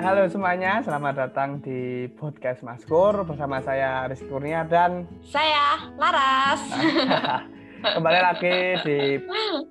[0.00, 6.64] Halo semuanya, selamat datang di podcast Maskur bersama saya Rizky Kurnia dan Saya Laras.
[8.00, 9.20] kembali lagi di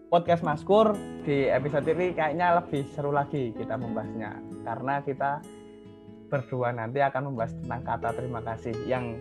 [0.05, 0.93] podcast Maskur
[1.25, 5.41] di episode ini kayaknya lebih seru lagi kita membahasnya karena kita
[6.30, 9.18] berdua nanti akan membahas tentang kata terima kasih yang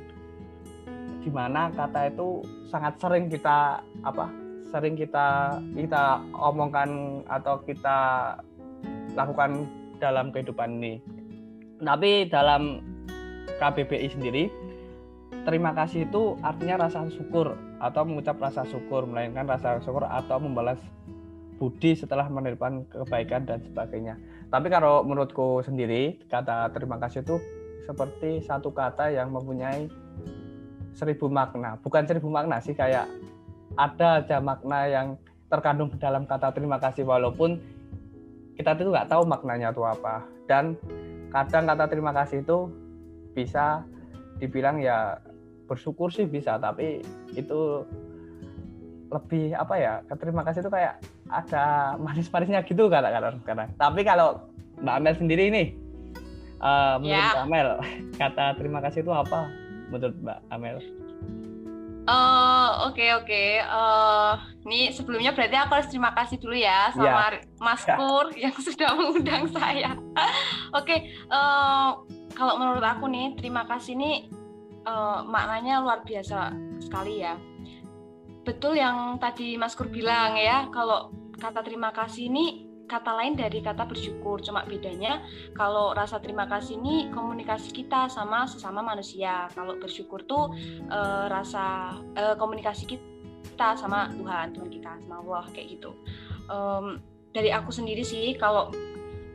[1.24, 4.28] di mana kata itu sangat sering kita apa
[4.68, 8.36] sering kita kita omongkan atau kita
[9.16, 9.64] lakukan
[9.98, 10.94] dalam kehidupan ini.
[11.78, 12.82] Tapi dalam
[13.58, 14.50] KBBI sendiri,
[15.46, 20.78] terima kasih itu artinya rasa syukur atau mengucap rasa syukur, melainkan rasa syukur atau membalas
[21.58, 24.14] budi setelah menerima kebaikan dan sebagainya.
[24.48, 27.36] Tapi kalau menurutku sendiri, kata terima kasih itu
[27.84, 29.90] seperti satu kata yang mempunyai
[30.94, 31.78] seribu makna.
[31.82, 33.10] Bukan seribu makna sih, kayak
[33.78, 35.06] ada aja makna yang
[35.48, 37.58] terkandung dalam kata terima kasih walaupun
[38.58, 40.26] kita tuh nggak tahu maknanya itu apa.
[40.50, 40.74] Dan
[41.30, 42.68] kadang kata terima kasih itu
[43.32, 43.86] bisa
[44.42, 45.22] dibilang ya
[45.70, 47.04] bersyukur sih bisa tapi
[47.36, 47.84] itu
[49.08, 54.48] lebih apa ya terima kasih itu kayak ada manis-manisnya gitu kadang-kadang kadang tapi kalau
[54.80, 55.64] Mbak Amel sendiri ini
[56.64, 57.30] uh, menurut Ya.
[57.36, 57.68] Mbak Amel
[58.20, 59.48] kata terima kasih itu apa
[59.92, 60.76] menurut Mbak Amel
[62.08, 63.42] Eh, Oke oke.
[63.60, 64.32] Eh,
[64.68, 67.96] Ini sebelumnya berarti aku harus terima kasih dulu ya sama Mas Ya.
[67.96, 69.96] Pur yang sudah mengundang saya.
[70.72, 70.96] Oke.
[71.08, 71.88] eh,
[72.32, 74.28] Kalau menurut aku nih terima kasih ini
[74.84, 77.36] eh, maknanya luar biasa sekali ya.
[78.44, 83.60] Betul yang tadi Mas Kur bilang ya kalau kata terima kasih ini kata lain dari
[83.60, 84.40] kata bersyukur.
[84.40, 85.20] Cuma bedanya
[85.52, 89.46] kalau rasa terima kasih ini komunikasi kita sama sesama manusia.
[89.52, 90.50] Kalau bersyukur tuh
[90.88, 95.92] eh, rasa eh, komunikasi kita sama Tuhan, Tuhan kita sama Allah kayak gitu.
[96.48, 96.98] Em,
[97.36, 98.72] dari aku sendiri sih kalau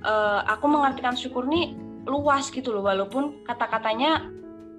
[0.02, 4.28] eh, aku mengartikan syukur nih luas gitu loh walaupun kata-katanya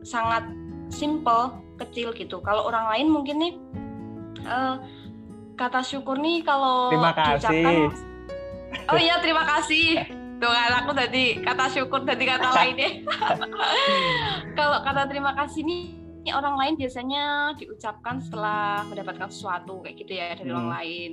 [0.05, 0.45] sangat
[0.93, 2.45] simple, kecil gitu.
[2.45, 3.55] Kalau orang lain mungkin nih
[4.45, 4.77] eh,
[5.55, 8.14] kata syukur nih kalau terima kasih
[8.91, 10.03] Oh iya, terima kasih.
[10.39, 12.91] Tuh kan aku tadi kata syukur tadi kata lainnya.
[14.59, 15.83] Kalau kata terima kasih nih
[16.25, 20.77] ini orang lain biasanya diucapkan setelah mendapatkan sesuatu kayak gitu ya dari orang Hmm.
[20.81, 21.11] lain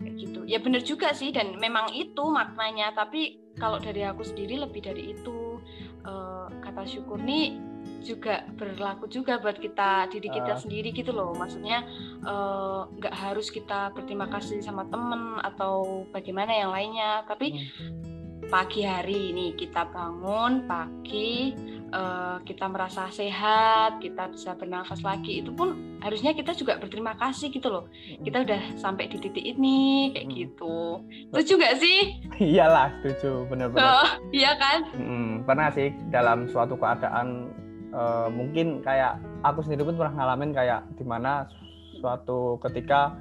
[0.00, 0.40] kayak gitu.
[0.44, 2.92] Ya bener juga sih dan memang itu maknanya.
[2.92, 5.50] Tapi kalau dari aku sendiri lebih dari itu
[6.00, 7.60] Eh, kata syukur nih
[8.00, 10.58] juga berlaku juga buat kita diri kita Ah.
[10.58, 11.32] sendiri gitu loh.
[11.32, 11.84] Maksudnya
[12.20, 17.24] eh, nggak harus kita berterima kasih sama temen atau bagaimana yang lainnya.
[17.24, 17.56] Tapi
[18.46, 21.54] pagi hari ini kita bangun pagi
[21.86, 27.50] eh, kita merasa sehat kita bisa bernafas lagi itu pun harusnya kita juga berterima kasih
[27.50, 27.84] gitu loh
[28.20, 29.78] kita udah sampai di titik ini
[30.10, 30.34] kayak Hmm.
[30.36, 30.76] gitu
[31.28, 31.98] setuju nggak sih
[32.54, 37.50] iyalah setuju benar-benar Oh, iya kan Mm, pernah sih dalam suatu keadaan
[37.90, 41.46] eh, mungkin kayak aku sendiri pun pernah ngalamin kayak di mana
[41.98, 43.14] suatu ketika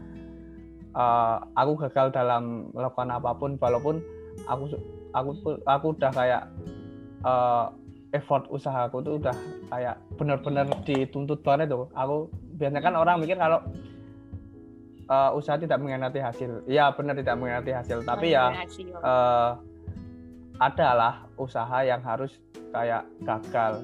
[0.94, 4.02] eh, aku gagal dalam melakukan apa pun walaupun
[4.46, 4.78] aku
[5.14, 5.30] aku
[5.66, 6.44] aku udah kayak
[7.26, 7.66] eh,
[8.10, 9.36] effort usahaku tuh udah
[9.70, 11.90] kayak benar-benar dituntut banget tuh.
[11.94, 13.62] Aku biasanya kan orang mikir kalau
[15.10, 16.66] eh, usaha tidak mengkhianati hasil.
[16.66, 18.02] Ya benar tidak mengkhianati hasil.
[18.06, 18.54] Tapi ya
[19.02, 19.52] eh
[20.60, 22.36] adalah usaha yang harus
[22.76, 23.80] kayak gagal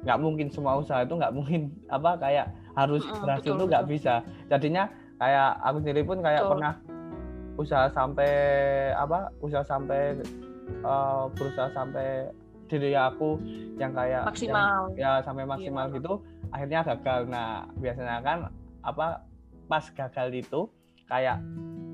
[0.00, 1.60] nggak mungkin semua usaha itu nggak mungkin
[1.96, 4.14] apa kayak harus Mm-mm, berhasil betul, itu nggak bisa
[4.46, 4.84] jadinya
[5.16, 6.52] kayak aku sendiri pun kayak Betul.
[6.56, 6.72] pernah
[7.54, 8.30] usaha sampai
[8.94, 10.16] apa usaha sampai
[10.70, 12.30] eh, berusaha sampai
[12.66, 13.36] diri aku
[13.76, 15.94] yang kayak yang- maksimal ya sampai maksimal Iya.
[15.98, 16.12] gitu
[16.50, 18.38] akhirnya gagal nah biasanya kan
[18.80, 19.06] apa
[19.66, 20.60] pas gagal itu
[21.04, 21.36] kayak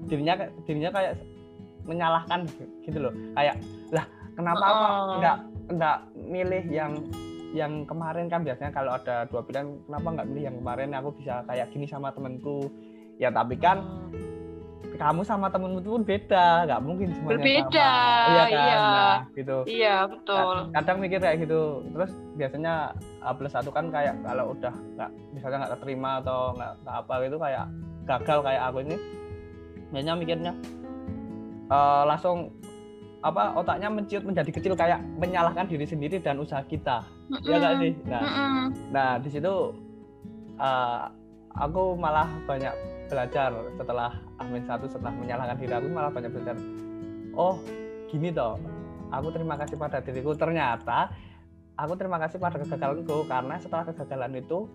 [0.07, 1.13] dirinya dirinya kayak
[1.83, 2.47] menyalahkan
[2.85, 3.57] gitu loh kayak
[3.91, 4.07] lah
[4.37, 5.17] kenapa kok Oh.
[5.19, 5.37] nggak
[5.73, 6.93] nggak milih yang
[7.57, 10.93] yang kemarin kan biasanya kalau ada dua pilihan kenapa nggak milih yang kemarin?
[10.93, 12.69] Aku bisa kayak gini sama temenku
[13.17, 13.81] ya tapi kan
[14.97, 15.13] Hmm.
[15.13, 16.65] kamu sama temenmu pun beda.
[16.65, 18.57] Nggak mungkin semuanya Berbeda, sama iya kan?
[18.57, 18.77] Iya.
[18.81, 19.57] Nah, gitu.
[19.69, 20.55] Iya betul.
[20.73, 21.61] Kadang mikir kayak gitu.
[21.93, 22.75] Terus biasanya
[23.21, 27.37] A plus satu kan kayak kalau udah nggak misalnya nggak keterima atau nggak apa gitu
[27.37, 27.67] kayak
[28.07, 28.97] gagal kayak aku ini
[29.93, 30.53] biasanya mikirnya
[31.69, 32.39] eh, langsung
[33.25, 37.01] apa otaknya menciut menjadi kecil kayak menyalahkan diri sendiri dan usaha kita
[37.43, 37.83] ya nggak Mm-mm.
[37.83, 38.65] sih nah Mm-mm.
[38.93, 39.55] nah di situ
[40.61, 41.03] eh,
[41.57, 42.75] aku malah banyak
[43.09, 46.57] belajar setelah Amin satu setelah menyalahkan diri aku malah banyak belajar
[47.33, 47.57] oh
[48.13, 48.61] gini toh
[49.11, 51.11] aku terima kasih pada diriku ternyata
[51.79, 54.69] aku terima kasih pada kegagalanku karena setelah kegagalan itu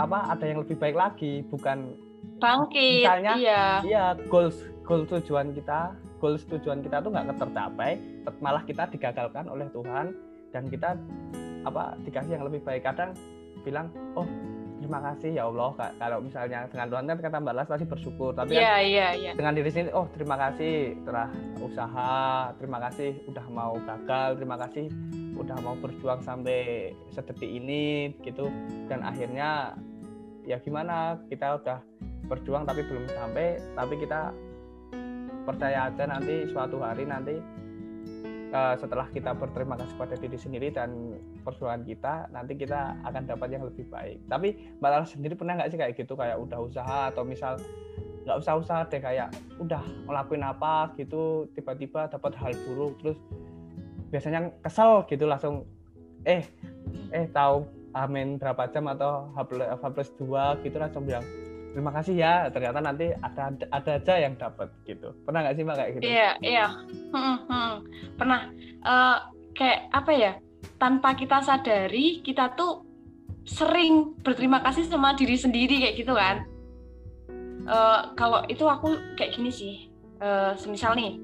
[0.00, 1.92] apa ada yang lebih baik lagi bukan
[2.40, 7.96] bangkit Misalnya, iya iya goals goal tujuan kita goal tujuan kita tuh nggak tercapai
[8.44, 10.12] malah kita digagalkan oleh Tuhan
[10.52, 10.94] dan kita
[11.64, 12.84] apa dikasih yang lebih baik.
[12.84, 13.16] Kadang
[13.64, 14.28] bilang oh
[14.80, 18.56] terima kasih ya Allah kalau misalnya dengan Tuhan kan kata Mbak Las tadi bersyukur tapi
[18.56, 19.34] yeah, kan yeah, yeah.
[19.36, 21.28] dengan diri sendiri oh terima kasih telah
[21.60, 24.88] usaha terima kasih udah mau gagal terima kasih
[25.36, 28.48] udah mau berjuang sampai sedetik ini gitu.
[28.88, 29.76] Dan akhirnya
[30.44, 31.78] ya gimana kita udah
[32.28, 34.32] berjuang tapi belum sampai tapi kita
[35.50, 37.34] percaya aja nanti suatu hari nanti
[38.54, 43.48] uh, setelah kita berterima kasih pada diri sendiri dan perjuangan kita nanti kita akan dapat
[43.58, 44.22] yang lebih baik.
[44.30, 46.14] Tapi mbak Lala sendiri pernah nggak sih kayak gitu?
[46.14, 47.58] Kayak udah usaha atau misal
[48.26, 53.18] nggak usah usaha deh kayak udah ngelakuin apa gitu tiba-tiba dapat hal buruk terus
[54.12, 55.64] biasanya kesel gitu langsung
[56.28, 56.44] eh
[57.16, 57.64] eh tahu
[57.96, 61.24] amin berapa jam atau H plus dua gitu langsung bilang
[61.70, 65.14] terima kasih ya ternyata nanti ada ada aja yang dapat gitu.
[65.24, 66.02] Pernah nggak sih mbak kayak gitu?
[66.06, 66.66] Iya iya.
[67.14, 67.72] Hmm, hmm.
[68.18, 68.40] pernah.
[68.80, 69.18] Uh,
[69.54, 70.32] kayak apa ya?
[70.80, 72.84] Tanpa kita sadari kita tuh
[73.44, 76.46] sering berterima kasih sama diri sendiri kayak gitu kan.
[77.70, 79.74] Uh, kalau itu aku kayak gini sih.
[80.20, 81.16] Uh, semisal nih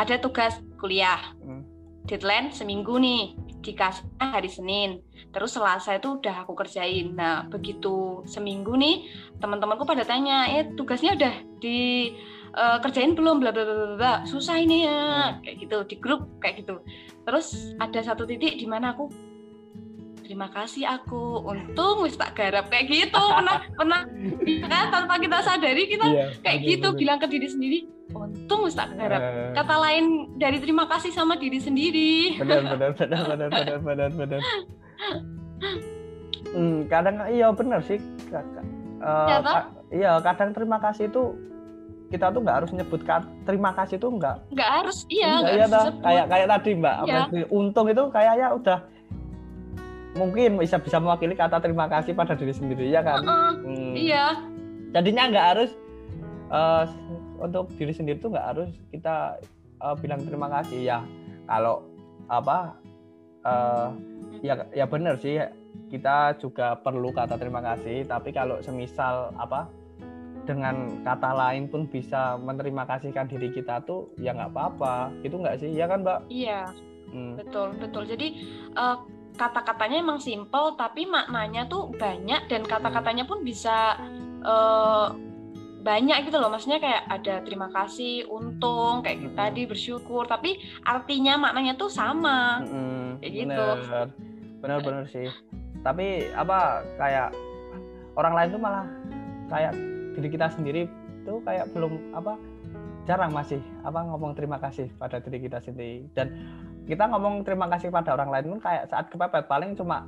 [0.00, 1.20] ada tugas kuliah.
[1.44, 1.62] Hmm.
[2.02, 4.90] deadline seminggu nih dikasihnya hari Senin.
[5.30, 7.14] Terus Selasa itu udah aku kerjain.
[7.14, 9.06] Nah begitu seminggu nih
[9.38, 12.10] teman-temanku pada tanya eh tugasnya udah di
[12.58, 13.38] uh, kerjain belum?
[13.38, 14.14] Bla bla bla bla.
[14.26, 14.98] Susah ini ya.
[14.98, 15.46] Hmm.
[15.46, 16.82] kayak gitu di grup kayak gitu.
[17.22, 19.08] Terus ada satu titik di mana aku
[20.22, 22.68] terima kasih aku untung wis tak garap.
[22.68, 23.22] Kayak gitu.
[23.22, 24.00] Pernah pernah.
[24.42, 24.90] Iya kan?
[24.90, 26.98] Tanpa kita sadari kita iya, kayak bener, gitu bener.
[26.98, 27.78] bilang ke diri sendiri
[28.14, 30.04] untung wis tak garap uh, kata lain
[30.36, 32.36] dari terima kasih sama diri sendiri.
[32.38, 34.40] Benar benar benar benar benar benar benar
[36.52, 37.98] hmm, kadang iya benar sih.
[39.02, 39.52] Uh, ya, ka,
[39.90, 41.34] iya kadang terima kasih itu
[42.12, 43.00] kita tuh nggak harus nyebut
[43.48, 45.66] terima kasih tuh nggak nggak harus iya nggak iya,
[46.04, 47.24] kayak kayak tadi mbak ya.
[47.48, 48.78] untung itu kayaknya udah
[50.12, 53.24] mungkin bisa bisa mewakili kata terima kasih pada diri sendiri ya kan?
[53.24, 53.92] Uh -uh, hmm.
[53.96, 54.26] iya.
[54.92, 55.70] Jadinya nggak harus
[56.52, 56.84] uh,
[57.42, 59.42] untuk diri sendiri tuh nggak harus kita
[59.82, 60.80] uh, bilang terima kasih.
[60.80, 60.98] Ya
[61.50, 61.82] kalau
[62.30, 62.78] apa
[63.42, 63.90] uh,
[64.40, 65.42] ya ya benar sih
[65.90, 68.06] kita juga perlu kata terima kasih.
[68.06, 69.66] Tapi kalau semisal apa
[70.42, 75.10] dengan kata lain pun bisa menerima kasihkan diri kita tuh ya nggak apa-apa.
[75.26, 75.70] Gitu nggak sih?
[75.74, 76.24] Ya kan mbak?
[76.30, 76.70] Iya.
[77.12, 77.36] Hmm.
[77.36, 78.08] betul betul.
[78.08, 78.40] Jadi
[78.72, 79.04] uh,
[79.36, 83.96] kata-katanya emang simple tapi maknanya tuh banyak dan kata-katanya pun bisa
[84.44, 85.12] uh,
[85.82, 86.48] banyak gitu loh.
[86.48, 90.24] Maksudnya kayak ada terima kasih untung kayak gitu tadi bersyukur.
[90.30, 90.56] Tapi
[90.86, 92.62] artinya maknanya tuh sama.
[92.62, 93.66] Hmm, kayak gitu.
[94.62, 95.26] benar-benar sih.
[95.82, 97.34] Tapi apa kayak
[98.14, 98.86] orang lain tuh malah
[99.50, 99.74] kayak
[100.14, 100.86] diri kita sendiri
[101.26, 102.38] tuh kayak belum apa
[103.02, 106.06] jarang masih apa ngomong terima kasih pada diri kita sendiri.
[106.14, 106.30] Dan
[106.86, 109.50] kita ngomong terima kasih pada orang lain pun kayak saat kepepet.
[109.50, 110.06] Paling cuma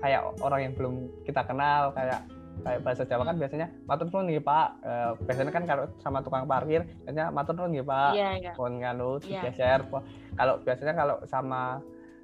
[0.00, 0.94] kayak orang yang belum
[1.26, 2.22] kita kenal kayak
[2.60, 4.68] kayak bahasa Jawa kan biasanya matur nuwun nih Pak.
[4.84, 4.92] E,
[5.26, 8.10] biasanya kan kalau sama tukang parkir biasanya matur nuwun nih Pak.
[8.14, 8.52] Iya, iya.
[8.54, 9.40] Pun nganu iya.
[9.48, 9.80] geser.
[10.36, 11.80] Kalau biasanya kalau sama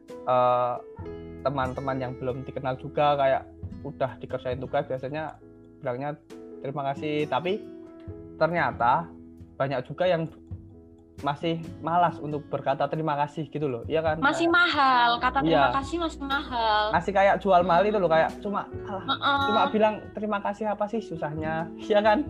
[0.07, 0.83] teman
[1.43, 3.43] teman-teman yang belum dikenal juga kayak
[3.87, 5.39] udah dikerjain tugas biasanya
[5.79, 6.19] bilangnya
[6.63, 7.63] terima kasih tapi
[8.39, 9.07] ternyata
[9.55, 10.27] banyak juga yang
[11.25, 14.21] masih malas untuk berkata terima kasih gitu loh iya kan?
[14.21, 15.77] Masih mahal kata terima iya.
[15.81, 16.93] kasih masih mahal.
[16.93, 19.41] Masih kayak jual mahal itu loh kayak cuma alah, uh -uh.
[19.49, 21.69] cuma bilang terima kasih apa sih susahnya?
[21.87, 22.29] Iya kan?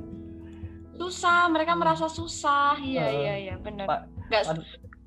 [0.96, 2.78] Susah mereka merasa susah.
[2.78, 4.06] Iya uh, iya iya benar.
[4.30, 4.42] Nggak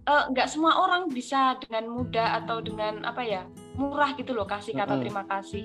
[0.10, 3.48] uh, nggak semua orang bisa dengan mudah atau dengan apa ya
[3.80, 5.02] murah gitu loh kasih kata uh -uh.
[5.06, 5.64] terima kasih.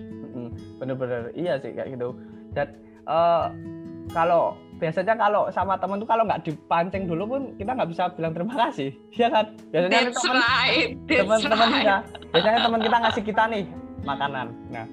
[0.78, 2.14] Bener-bener iya sih kayak gitu.
[2.54, 2.78] Dan
[3.10, 3.50] uh,
[4.14, 4.54] kalau
[4.84, 8.54] biasanya kalau sama temen tuh kalau nggak dipancing dulu pun kita nggak bisa bilang terima
[8.68, 10.90] kasih ya kan biasanya teman temen right.
[11.08, 11.80] teman-teman right.
[11.80, 11.96] kita
[12.36, 13.64] biasanya teman kita ngasih kita nih
[14.04, 14.86] makanan nah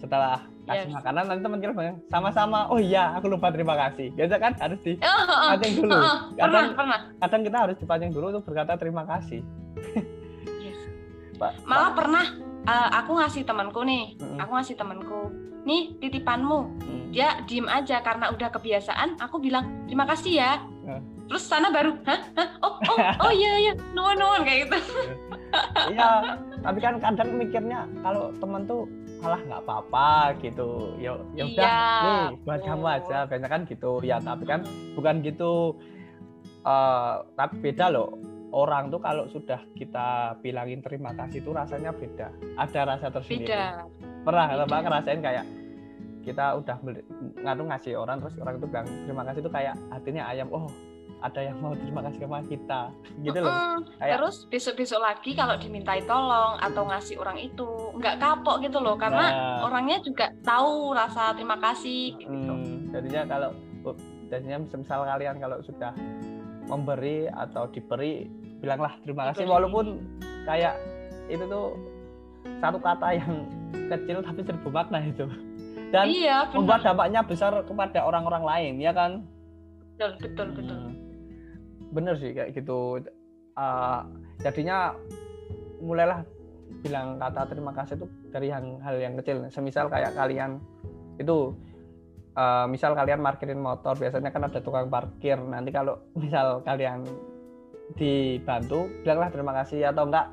[0.00, 0.96] setelah kasih yes.
[0.96, 4.80] makanan nanti teman kita bilang sama-sama oh iya aku lupa terima kasih biasa kan harus
[4.80, 9.44] dipancing oh, dulu uh, kadang pernah, kadang kita harus dipancing dulu untuk berkata terima kasih
[10.64, 10.80] yes.
[11.68, 11.96] malah Pak.
[12.00, 12.26] pernah
[12.66, 14.38] uh, aku ngasih temanku nih mm -hmm.
[14.40, 15.20] aku ngasih temanku
[15.64, 17.04] nih titipanmu hmm.
[17.10, 20.52] dia diem aja karena udah kebiasaan aku bilang terima kasih ya
[20.84, 21.00] uh.
[21.24, 22.48] terus sana baru hah, hah?
[22.60, 24.78] oh oh oh iya iya nuan nuan kayak gitu
[25.96, 28.84] iya tapi kan kadang mikirnya kalau teman tuh
[29.24, 31.80] malah nggak apa-apa gitu ya ya udah iya.
[32.04, 32.64] nih buat oh.
[32.68, 34.60] kamu aja biasanya kan gitu ya tapi kan
[34.92, 35.52] bukan gitu
[36.68, 38.20] uh, tapi beda loh
[38.54, 42.30] orang tuh kalau sudah kita bilangin terima kasih itu rasanya beda.
[42.54, 43.50] Ada rasa tersendiri.
[43.50, 43.82] Beda.
[44.22, 45.44] Pernah mbak ngerasain kayak
[46.22, 46.76] kita udah
[47.44, 50.70] ngadu ngasih orang terus orang itu bilang terima kasih itu kayak hatinya ayam oh
[51.20, 52.80] ada yang mau terima kasih sama kita.
[53.20, 53.52] Gitu loh.
[53.96, 58.94] Kayak- Terus besok-besok lagi kalau dimintai tolong atau ngasih orang itu nggak kapok gitu loh
[58.94, 59.58] karena Nah.
[59.66, 62.52] orangnya juga tahu rasa terima kasih gitu.
[62.54, 63.50] Hmm, jadinya kalau
[63.84, 63.96] oh,
[64.28, 65.92] jadinya misal kalian kalau sudah
[66.68, 68.28] memberi atau diberi
[68.64, 69.44] bilanglah terima kasih.
[69.44, 70.00] Walaupun
[70.48, 70.74] kayak
[71.28, 71.76] itu tuh
[72.60, 73.44] satu kata yang
[73.92, 75.28] kecil tapi seribu makna itu.
[75.92, 79.22] Dan iya, membuat dampaknya besar kepada orang-orang lain ya kan?
[79.94, 80.78] Betul, betul, betul.
[80.80, 80.94] Hmm,
[81.94, 82.98] bener sih kayak gitu.
[83.54, 84.02] Uh,
[84.42, 84.90] jadinya
[85.78, 86.26] mulailah
[86.82, 89.46] bilang kata terima kasih itu dari yang hal yang kecil.
[89.54, 90.58] Semisal kayak kalian
[91.22, 91.54] itu
[92.34, 95.38] uh, misal kalian parkirin motor biasanya kan ada tukang parkir.
[95.38, 97.06] Nanti kalau misal kalian
[97.94, 100.26] dibantu bilanglah terima kasih atau enggak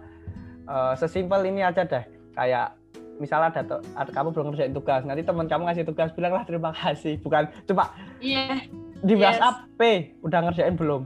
[0.65, 2.03] uh, sesimpel ini aja deh.
[2.31, 2.79] Kayak
[3.21, 7.19] misalnya ada, ada kamu belum ngerjain tugas nanti teman kamu ngasih tugas bilanglah terima kasih.
[7.21, 7.93] Bukan cuma
[8.23, 8.65] Iya,
[9.03, 9.37] di Yes.
[9.37, 9.81] WhatsApp P
[10.25, 11.01] udah ngerjain belum?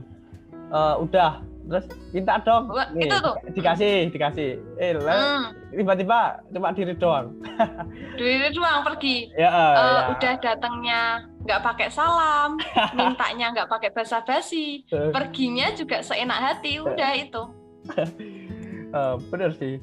[0.66, 3.34] Eh, udah terus minta dong Wah, Nih, itu tuh.
[3.42, 7.34] di- dikasih dikasih eh hmm, tiba-tiba cuma diri doang
[8.18, 9.26] diri doang pergi.
[9.34, 10.02] ya, Eh, ya.
[10.14, 11.00] udah datangnya
[11.42, 12.54] nggak pakai salam,
[12.96, 17.42] mintanya nggak pakai basa-basi, perginya juga seenak hati, udah itu.
[18.96, 19.78] eh, bener sih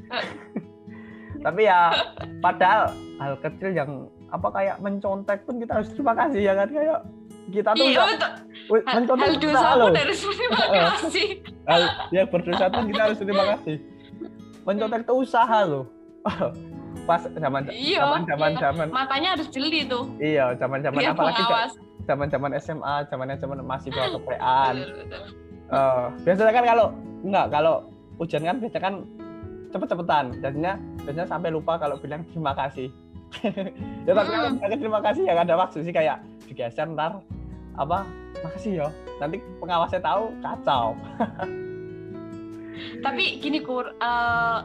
[1.44, 1.92] tapi ya
[2.40, 3.92] padahal hal kecil yang
[4.32, 7.00] apa kayak mencontek pun kita harus terima kasih ya kan kayak
[7.50, 8.32] kita tuh Iya, udah- betul.
[8.72, 9.02] wih, Hal,
[9.36, 11.28] dosa pun harus terima kasih.
[11.64, 13.76] hal yang berdosa pun kita harus terima kasih
[14.64, 15.86] mencontek itu usaha loh
[17.04, 18.60] pas zaman Iya, zaman zaman iya.
[18.62, 20.08] zaman Matanya harus jeli tuh.
[20.18, 21.44] iya zaman zaman apalagi
[22.04, 25.24] zaman zaman SMA zaman zaman masih bawa kepean Betul, betul.
[25.66, 26.88] Eh, biasanya kan kalau
[27.22, 27.76] enggak kalau
[28.16, 28.96] ujian kan biasanya kan
[29.68, 32.88] cepet-cepetan jadinya biasanya sampai lupa kalau bilang terima kasih
[34.08, 34.60] ya tapi kalau Mm.
[34.62, 37.20] bilang terima kasih yang ada waktu sih kayak digeser ntar
[37.74, 38.06] apa
[38.44, 38.88] makasih ya.
[39.18, 40.94] Nanti pengawasnya tahu kacau.
[43.06, 44.60] Tapi gini kur, eh,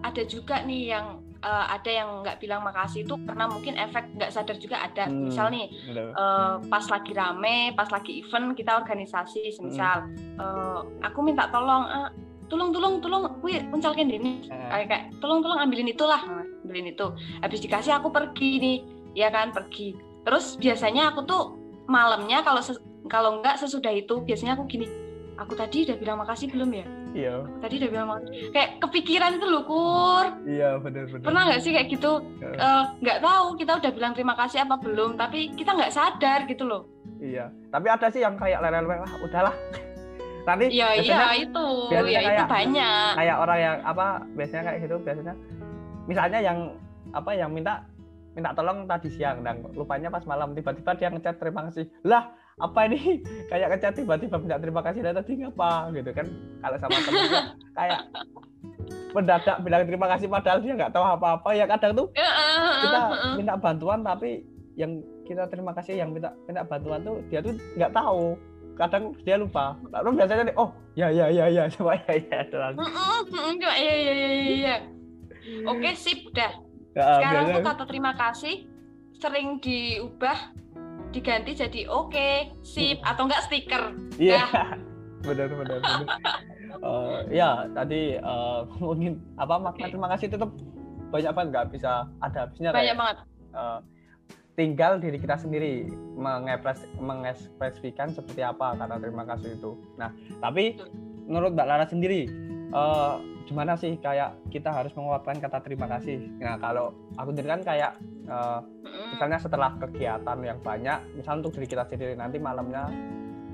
[0.00, 4.32] ada juga nih yang eh, ada yang nggak bilang makasih itu karena mungkin efek nggak
[4.32, 5.08] sadar juga ada.
[5.08, 5.28] Hmm.
[5.28, 5.66] Misal nih
[5.96, 12.12] eh, pas lagi rame, pas lagi event kita organisasi, semisal eh, aku minta tolong, ah,
[12.46, 16.20] tolong tolong tolong, wih uncalkan ini, kayak kayak tolong tolong ambilin itulah,
[16.70, 17.06] Ambilin itu.
[17.40, 18.78] Habis dikasih aku pergi nih,
[19.16, 19.92] ya kan pergi.
[20.22, 21.42] Terus biasanya aku tuh
[21.84, 22.62] malamnya kalau
[23.04, 24.86] kalau nggak sesudah itu biasanya aku gini,
[25.34, 26.86] aku tadi udah bilang makasih belum ya?
[27.10, 28.54] iya Tadi udah bilang makasih.
[28.54, 30.26] Kayak kepikiran itu loh kur.
[30.46, 32.22] iya benar benar Pernah nggak sih kayak gitu?
[32.38, 36.46] Eh, Eh, Nggak tahu kita udah bilang terima kasih apa belum, tapi kita nggak sadar
[36.46, 36.86] gitu loh.
[37.18, 39.52] iya tapi ada sih yang kayak lele-lele lah udahlah
[40.48, 43.10] nanti Iya iya itu, biasanya ya itu kayak- banyak.
[43.12, 45.34] kayak orang yang apa biasanya kayak gitu biasanya
[46.10, 46.74] misalnya yang
[47.14, 47.86] apa yang minta
[48.34, 51.86] minta tolong tadi siang dan lupanya pas malam tiba-tiba dia ngechat terima kasih.
[52.02, 53.22] Lah apa ini?
[53.50, 55.94] Kayak ngechat tiba-tiba minta terima kasih dan tadi ngapa?
[55.94, 56.26] Gitu kan
[56.58, 57.40] kalau sama temennya
[57.78, 58.00] kayak
[59.10, 61.50] mendadak bilang terima kasih padahal dia nggak tahu apa-apa.
[61.54, 62.06] Ya kadang tuh
[62.82, 63.00] kita
[63.38, 64.42] minta bantuan tapi
[64.74, 68.34] yang kita terima kasih yang minta minta bantuan tuh dia tuh nggak tahu.
[68.78, 69.76] Kadang dia lupa.
[69.90, 71.62] Lalu biasanya nih oh ya ya ya ya.
[71.74, 72.78] Coba ya ya doang.
[72.78, 74.76] Mm, mm, mm, Iya iya
[75.50, 75.66] iya.
[75.66, 76.52] Oke sip udah.
[76.90, 78.66] Ya, Sekarang tuh kata terima kasih
[79.18, 80.38] sering diubah
[81.10, 83.94] diganti jadi oke sip atau enggak stiker.
[84.16, 84.46] Iya,
[85.26, 86.06] benar benar benar.
[86.80, 90.48] Eh, ya tadi eh, ngomongin apa makna terima kasih itu tuh
[91.12, 93.16] banyak banget nggak bisa ada habisnya Banyak kayak banget.
[93.52, 93.78] eh,
[94.56, 99.76] tinggal diri kita sendiri mengepres mengekspresikan seperti apa kata terima kasih itu.
[100.00, 100.08] Nah
[100.40, 100.80] tapi
[101.28, 102.32] menurut Mbak Lara sendiri
[102.72, 103.14] eh,
[103.48, 106.20] gimana sih kayak kita harus mengucapkan kata terima kasih.
[106.38, 107.92] Nah kalau aku sendiri kan kayak
[108.30, 108.62] Mm,
[109.10, 112.86] misalnya setelah kegiatan yang banyak misalnya untuk diri kita sendiri nanti malamnya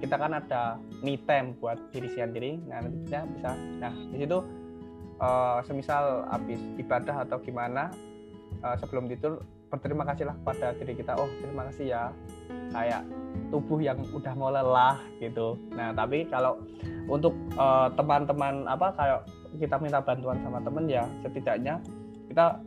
[0.04, 2.60] kita kan ada me time buat diri sendiri.
[2.68, 3.50] Nah nanti kita bisa
[3.80, 4.38] nah di situ
[5.16, 7.88] eh, semisal habis ibadah atau gimana
[8.60, 9.40] eh, sebelum tidur
[9.72, 11.16] berterima kasihlah pada diri kita.
[11.16, 12.02] Oh terima kasih ya.
[12.76, 13.08] Kayak
[13.48, 15.56] tubuh yang udah mau lelah gitu.
[15.72, 16.60] Nah tapi kalau
[17.08, 17.32] untuk
[17.96, 19.20] teman-teman apa kayak
[19.56, 21.78] kita minta bantuan sama temen ya setidaknya
[22.26, 22.58] kita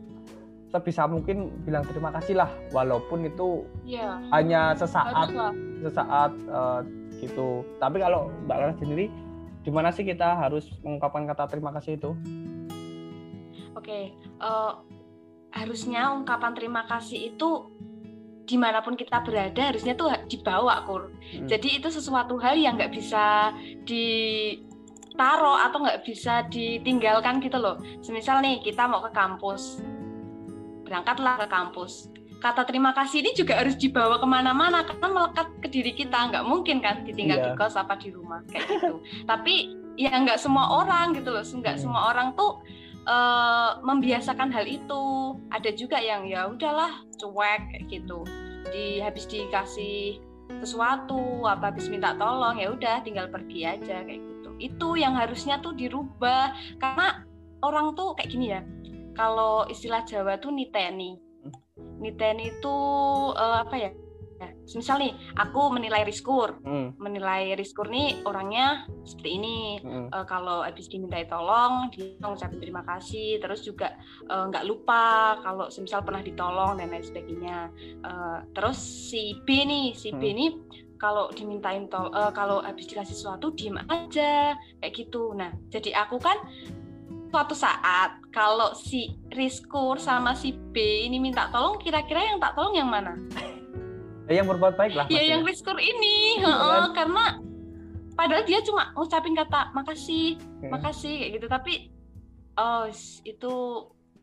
[0.70, 4.22] sebisa mungkin bilang terima kasih lah walaupun itu Iya.
[4.30, 5.34] hanya sesaat
[5.82, 6.80] sesaat eh,
[7.20, 9.10] gitu tapi kalau mbak Lara sendiri
[9.66, 12.14] gimana sih kita harus mengungkapkan kata terima kasih itu
[13.78, 14.72] Oke, eh,
[15.54, 17.70] harusnya ungkapan terima kasih itu
[18.44, 21.14] di mana pun kita berada harusnya tuh dibawa kur.
[21.14, 21.46] Hmm.
[21.46, 23.54] Jadi itu sesuatu hal yang nggak bisa
[25.20, 27.76] ditaruh atau nggak bisa ditinggalkan gitu loh.
[28.00, 29.84] Semisal nih kita mau ke kampus,
[30.82, 32.08] berangkatlah ke kampus.
[32.40, 36.40] kata terima kasih ini juga harus dibawa ke mana-mana karena melekat ke diri kita nggak
[36.40, 37.46] mungkin kan ditinggal Iya.
[37.46, 38.96] di kos apa di rumah kayak gitu
[39.28, 41.84] tapi ya nggak semua orang gitu loh nggak Hmm.
[41.84, 42.64] semua orang tuh
[43.04, 45.02] eh, membiasakan hal itu
[45.52, 48.24] ada juga yang ya udahlah cuek kayak gitu
[48.72, 50.16] di habis dikasih
[50.64, 54.29] sesuatu apa habis minta tolong ya udah tinggal pergi aja kayak gitu
[54.60, 56.52] itu yang harusnya tuh dirubah.
[56.76, 57.24] Karena
[57.64, 58.60] orang tuh kayak gini ya
[59.16, 61.18] kalau istilah Jawa tuh niteni.
[62.00, 62.76] Niteni itu
[63.36, 63.90] eh, apa ya?
[64.40, 66.56] Ya, misal nih aku menilai riskur.
[66.64, 69.58] Hmm, menilai riskur nih orangnya seperti ini.
[69.84, 73.36] Hmm, Eh, kalau habis dimintai tolong dia ngucapin terima kasih.
[73.36, 73.92] Terus juga
[74.32, 77.68] eh, nggak lupa kalau semisal pernah ditolong dan lain sebagainya.
[78.00, 80.36] Eh, terus si B nih si B Hmm.
[80.40, 80.50] nih
[81.00, 85.32] kalau dimintain tol eh, kalau habis dikasih sesuatu diem aja kayak gitu.
[85.32, 86.36] Nah jadi aku kan
[87.32, 90.76] suatu saat kalau si Riskur sama si B
[91.08, 93.16] ini minta tolong kira-kira yang tak tolong yang mana?
[94.28, 96.92] Eh, yang berbuat baik lah ya yang Riskur ini kan?
[96.92, 97.40] karena
[98.12, 101.46] padahal dia cuma ngucapin kata makasih Hmm, makasih kayak gitu.
[101.48, 101.74] Tapi
[102.54, 102.84] oh
[103.24, 103.54] itu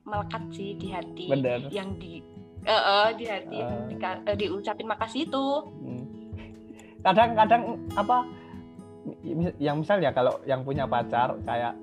[0.06, 2.22] melekat sih di hati bener yang di
[2.62, 3.84] eh, eh, di hati Ah.
[3.90, 5.48] dika- eh, diucapin makasih itu.
[5.82, 6.04] Hmm.
[7.06, 8.26] Kadang-kadang apa
[9.58, 11.74] yang misal ya kalau yang punya pacar kayak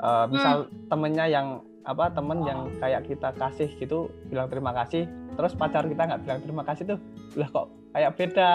[0.00, 1.46] eh, misal temennya yang
[1.82, 6.40] apa temen yang kayak kita kasih gitu bilang terima kasih terus pacar kita nggak bilang
[6.42, 6.98] terima kasih tuh
[7.34, 8.52] lah kok kayak beda.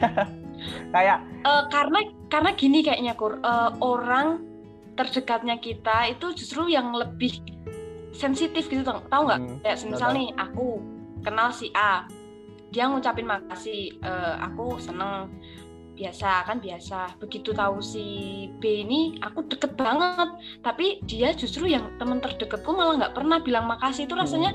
[0.94, 3.38] Kayak Eh, karena karena gini kayaknya kur.
[3.38, 4.42] Eh, orang
[4.98, 7.38] terdekatnya kita itu justru yang lebih
[8.10, 9.40] sensitif gitu tau nggak?
[9.44, 10.80] Hmm, kayak misal nih aku
[11.22, 12.08] kenal si A
[12.76, 15.32] dia ngucapin makasih eh, aku seneng.
[15.96, 17.16] Biasa kan biasa.
[17.16, 18.04] Begitu tahu si
[18.60, 20.28] B ini aku deket banget.
[20.60, 24.04] Tapi dia justru yang temen terdekatku malah nggak pernah bilang makasih.
[24.04, 24.52] Itu rasanya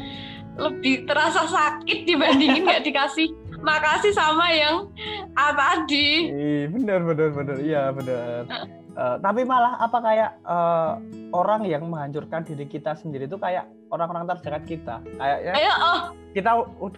[0.61, 4.89] lebih terasa sakit dibandingin nggak dikasih makasih sama yang
[5.37, 6.29] A tadi
[6.69, 7.57] bener bener bener.
[7.57, 8.45] Iya bener.
[8.91, 10.93] Eh, tapi malah apa kayak eh,
[11.33, 14.95] orang yang menghancurkan diri kita sendiri itu kayak orang-orang terdekat kita.
[15.19, 15.99] Kayaknya ayo oh.
[16.31, 16.51] kita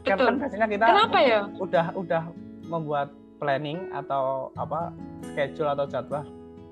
[0.05, 1.41] kan, kan biasanya kita kenapa ya?
[1.57, 2.23] udah udah
[2.69, 3.07] membuat
[3.41, 4.93] planning atau apa
[5.33, 6.23] schedule atau jadwal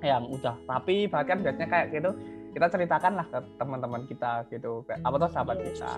[0.06, 1.10] yang udah rapi.
[1.10, 2.12] Bahkan biasanya kayak gitu
[2.52, 4.86] kita ceritakan lah ke teman-teman kita gitu.
[5.04, 5.94] Apa tuh sahabat kita.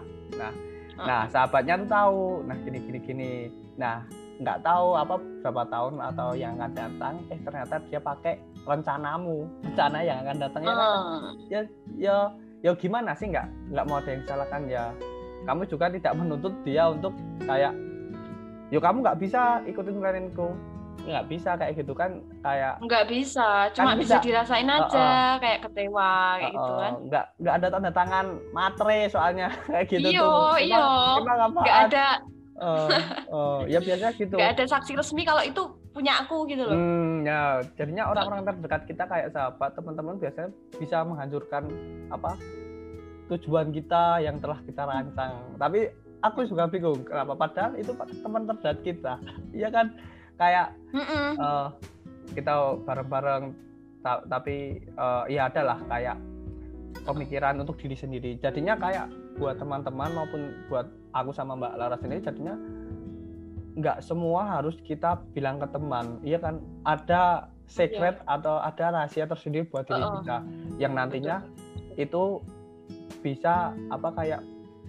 [0.97, 2.21] Nah sahabatnya tuh tahu.
[2.47, 3.31] Nah gini gini gini.
[3.75, 4.07] Nah
[4.41, 9.45] nggak tahu apa berapa tahun atau yang akan datang eh ternyata dia pakai rencanamu.
[9.67, 10.89] Rencana yang akan datang ya kan?
[10.89, 11.33] Hmm.
[11.51, 11.61] ya
[11.99, 12.17] ya
[12.63, 13.29] ya gimana sih?
[13.29, 14.85] Nggak nggak mau ada yang salahkan ya.
[15.43, 17.11] Kamu juga tidak menuntut dia untuk
[17.43, 17.75] kayak
[18.71, 20.55] yo kamu nggak bisa ikutin planningku
[21.03, 24.23] nggak bisa kayak gitu kan kayak nggak bisa cuma Kan bisa, bisa.
[24.23, 26.93] dirasain aja kayak kecewa kayak gitu eh, kan.
[27.11, 30.55] Nggak nggak ada tanda tangan matre soalnya kayak gitu Iyo, tuh.
[30.63, 30.85] Iyo.
[31.19, 32.07] emang, emang nggak ada.
[32.53, 32.89] Eh,
[33.27, 34.35] eh, ya biasanya gitu.
[34.39, 38.81] Nggak ada saksi resmi kalau itu punya aku gitu loh Hmm, ya jadinya orang-orang terdekat
[38.89, 41.63] kita kayak sahabat teman-teman biasanya bisa menghancurkan
[42.09, 42.33] apa
[43.31, 45.33] tujuan kita yang telah kita rancang.
[45.55, 45.87] Tapi
[46.19, 49.13] aku juga bingung kenapa padahal itu teman terdekat kita,
[49.57, 49.95] iya kan?
[50.35, 50.75] Kayak
[51.39, 51.67] eh,
[52.35, 52.53] kita
[52.83, 53.43] bareng-bareng
[54.01, 56.17] ta- tapi eh, ya adalah kayak
[57.05, 58.31] pemikiran untuk diri sendiri.
[58.41, 59.07] Jadinya kayak
[59.39, 62.53] buat teman-teman maupun buat aku sama Mbak Lara sendiri jadinya
[63.73, 66.21] nggak semua harus kita bilang ke teman.
[66.21, 66.61] Iya kan?
[66.83, 70.19] Ada secret atau ada rahasia tersendiri buat diri Uh-uh.
[70.21, 70.37] kita
[70.77, 71.41] yang nantinya
[71.95, 72.43] itu
[73.23, 74.41] bisa apa kayak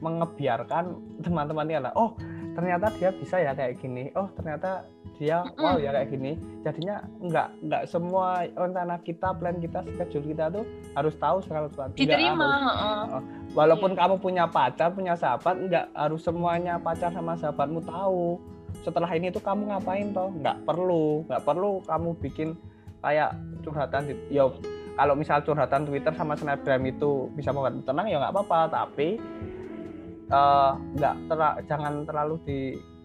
[0.02, 2.18] mengebiarkan teman-teman ini oh
[2.54, 4.82] ternyata dia bisa ya kayak gini oh ternyata
[5.14, 10.50] dia wow ya kayak gini jadinya nggak nggak semua rencana kita plan kita schedule kita
[10.50, 12.66] tuh harus tahu segala sesuatu Nggak diterima harus.
[12.66, 13.22] heeh.
[13.54, 13.98] walaupun Iya.
[14.02, 18.38] kamu punya pacar punya sahabat nggak harus semuanya pacar sama sahabatmu tahu
[18.84, 20.28] setelah ini tuh kamu ngapain toh?
[20.30, 21.24] Nggak perlu.
[21.24, 22.48] Nggak perlu kamu bikin
[23.00, 23.32] kayak
[23.64, 24.44] curhatan di ya
[24.94, 28.60] kalau misal curhatan Twitter sama Snapgram itu bisa membuat tenang ya nggak apa-apa.
[28.68, 29.08] Tapi
[30.28, 32.58] eh, nggak tera- jangan terlalu di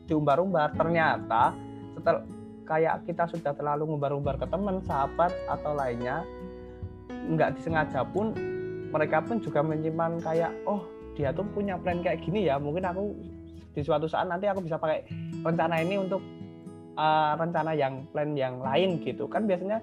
[0.06, 0.76] diumbar-umbar.
[0.76, 1.56] Ternyata
[1.96, 2.24] setelah
[2.68, 6.22] kayak kita sudah terlalu ngumbar-umbar ke teman sahabat atau lainnya
[7.10, 8.38] nggak disengaja pun
[8.94, 10.86] mereka pun juga menyimpan kayak oh
[11.18, 12.62] dia tuh punya plan kayak gini ya.
[12.62, 13.18] Mungkin aku
[13.80, 15.08] di suatu saat nanti aku bisa pakai
[15.40, 16.20] rencana ini untuk
[17.00, 19.24] uh, rencana yang plan yang lain gitu.
[19.32, 19.80] Kan biasanya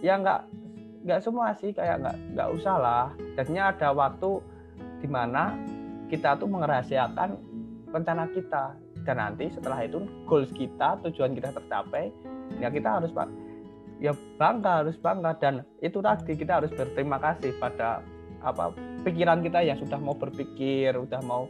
[0.00, 0.40] ya nggak
[1.04, 3.06] nggak semua sih kayak nggak nggak usah lah.
[3.36, 4.40] Jadinya ada waktu
[5.04, 5.52] di mana
[6.08, 7.36] kita tuh merahasiakan
[7.92, 8.80] rencana kita.
[9.04, 12.08] Dan nanti setelah itu goals kita tujuan kita tercapai
[12.56, 13.28] ya kita harus pak
[14.00, 15.36] ya bangga harus bangga.
[15.36, 18.00] Dan itu tadi kita harus berterima kasih pada
[18.40, 18.72] apa
[19.04, 21.48] pikiran kita yang sudah mau berpikir udah mau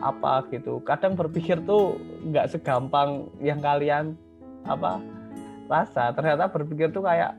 [0.00, 0.80] apa gitu.
[0.84, 1.96] Kadang berpikir tuh
[2.28, 4.16] nggak segampang yang kalian
[4.68, 5.00] apa
[5.70, 6.12] rasa.
[6.12, 7.36] Ternyata berpikir tuh kayak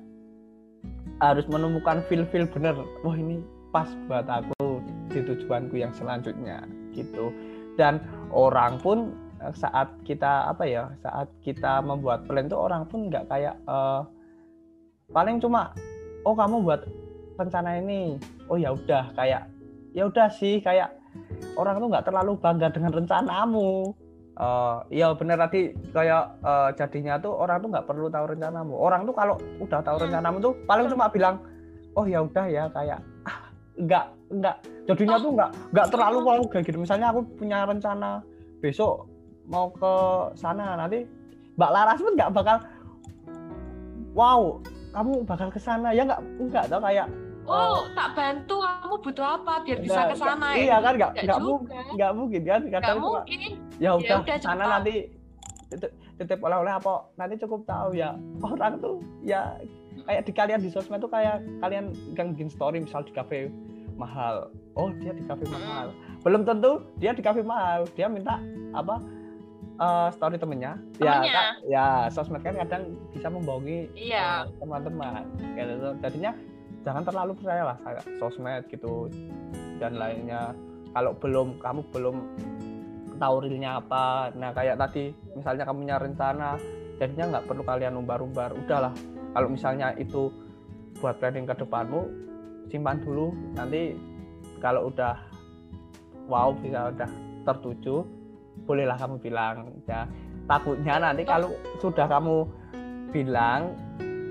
[1.22, 2.78] harus menemukan feel feel bener.
[3.02, 4.82] Wah ini pas buat aku
[5.14, 7.30] di tujuanku yang selanjutnya gitu.
[7.78, 8.02] Dan
[8.34, 13.30] orang pun eh, saat kita apa ya saat kita membuat plan tuh orang pun nggak
[13.30, 14.02] kayak uh,
[15.14, 15.74] paling cuma
[16.26, 16.82] oh kamu buat
[17.38, 18.18] rencana ini.
[18.50, 19.46] Oh ya udah kayak
[19.94, 20.97] ya udah sih kayak
[21.58, 23.94] orang tuh nggak terlalu bangga dengan rencanamu.
[24.38, 28.74] Uh, ya bener tadi kayak uh, jadinya tuh orang tuh nggak perlu tahu rencanamu.
[28.78, 31.42] Orang tuh kalau udah tahu rencanamu tuh paling cuma bilang
[31.98, 33.50] oh ya udah ya kayak ah,
[33.82, 34.06] nggak
[34.38, 34.56] nggak.
[34.86, 36.78] Jadinya tuh nggak nggak terlalu mau kayak gitu.
[36.78, 38.22] Misalnya aku punya rencana
[38.62, 39.10] besok
[39.50, 39.94] mau ke
[40.38, 41.08] sana nanti
[41.58, 42.58] Mbak Laras pun nggak bakal
[44.14, 44.42] wow
[44.94, 45.98] kamu bakal ke sana.
[45.98, 47.10] Ya nggak nggak tau kayak
[47.48, 51.84] oh tak bantu kamu butuh apa biar bisa ke sana iya kan nggak nggak mungkin
[51.96, 53.40] nggak mungkin kan kadang mungkin.
[53.78, 55.10] Ya, ya udah sana nanti
[56.18, 58.18] titip oleh-oleh apa nanti cukup tahu ya.
[58.42, 59.60] Orang tuh ya
[60.08, 63.52] kayak di kalian di sosmed tuh kayak kalian kan bikin story misal di kafe
[64.00, 64.50] mahal.
[64.78, 65.94] Oh dia di kafe mahal.
[66.26, 68.42] Belum tentu dia di kafe mahal dia minta
[68.74, 68.98] apa
[69.78, 74.46] uh, story temennya, ya kan, ya sosmed kan kadang bisa membohongi iya.
[74.46, 75.24] uh, teman-teman.
[75.54, 75.90] Gitu.
[76.02, 76.32] Jadinya
[76.88, 77.78] jangan terlalu percaya lah
[78.16, 79.12] sosmed gitu
[79.84, 80.56] dan lainnya.
[80.96, 82.16] Kalau belum kamu belum
[83.20, 84.32] tahu realnya apa.
[84.40, 86.50] Nah kayak tadi misalnya kamu punya rencana
[86.96, 88.56] jadinya nggak perlu kalian umbar-umbar.
[88.56, 88.96] Udahlah
[89.36, 90.32] kalau misalnya itu
[91.04, 92.08] buat planning ke depanmu
[92.72, 93.36] simpan dulu.
[93.60, 94.00] Nanti
[94.64, 95.20] kalau udah
[96.32, 97.10] wow bisa udah
[97.44, 98.08] tertuju
[98.64, 99.76] bolehlah kamu bilang.
[99.92, 100.08] Ya
[100.48, 101.52] takutnya nanti kalau
[101.84, 102.48] sudah kamu
[103.12, 103.76] bilang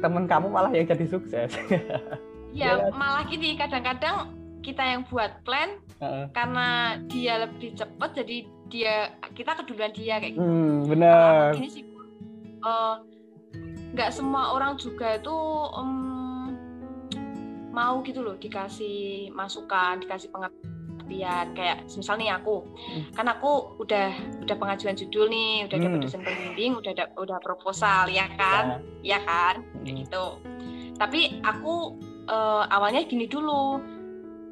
[0.00, 1.52] temen kamu malah yang jadi sukses
[2.56, 4.32] ya, ya malah gini kadang-kadang
[4.64, 6.26] kita yang buat plan uh-uh.
[6.34, 10.42] karena dia lebih cepat jadi dia kita keduluan dia kayak gitu.
[10.42, 11.54] Hmm, benar.
[11.54, 11.86] Sih,
[12.66, 12.94] eh,
[13.94, 15.36] nggak uh, semua orang juga itu
[15.70, 16.50] um,
[17.70, 23.14] mau gitu loh dikasih masukan, dikasih pengertian kayak misalnya aku, hmm.
[23.14, 24.10] kan aku udah
[24.42, 25.86] udah pengajuan judul nih, udah hmm.
[25.86, 29.94] dapat dosen pembimbing, udah udah proposal ya kan, ya, ya kan, hmm.
[30.02, 30.26] gitu.
[30.96, 33.80] Tapi aku uh, awalnya gini dulu.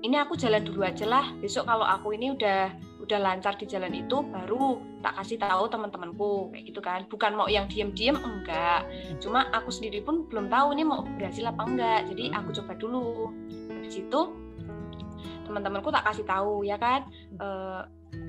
[0.04, 1.32] Ini aku jalan dulu aja lah.
[1.40, 2.68] Besok kalau aku ini udah
[3.04, 6.52] udah lancar di jalan itu baru tak kasih tahu teman-temanku.
[6.52, 7.00] Kayak gitu kan.
[7.08, 8.84] Bukan mau yang diem-diem enggak.
[9.24, 12.00] Cuma aku sendiri pun belum tahu ini mau berhasil apa enggak.
[12.12, 13.32] Jadi aku coba dulu.
[13.80, 14.20] Di situ
[15.44, 17.04] teman-temanku tak kasih tahu ya kan?
[17.36, 17.48] E,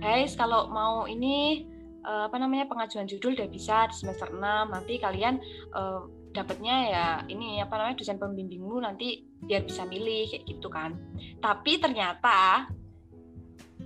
[0.03, 1.63] guys kalau mau ini
[2.05, 5.41] uh, apa namanya pengajuan judul udah bisa di semester 6 nanti kalian
[5.73, 6.05] uh,
[6.35, 10.99] dapatnya ya ini apa namanya dosen pembimbingmu nanti biar bisa milih kayak gitu kan.
[11.39, 12.67] Tapi ternyata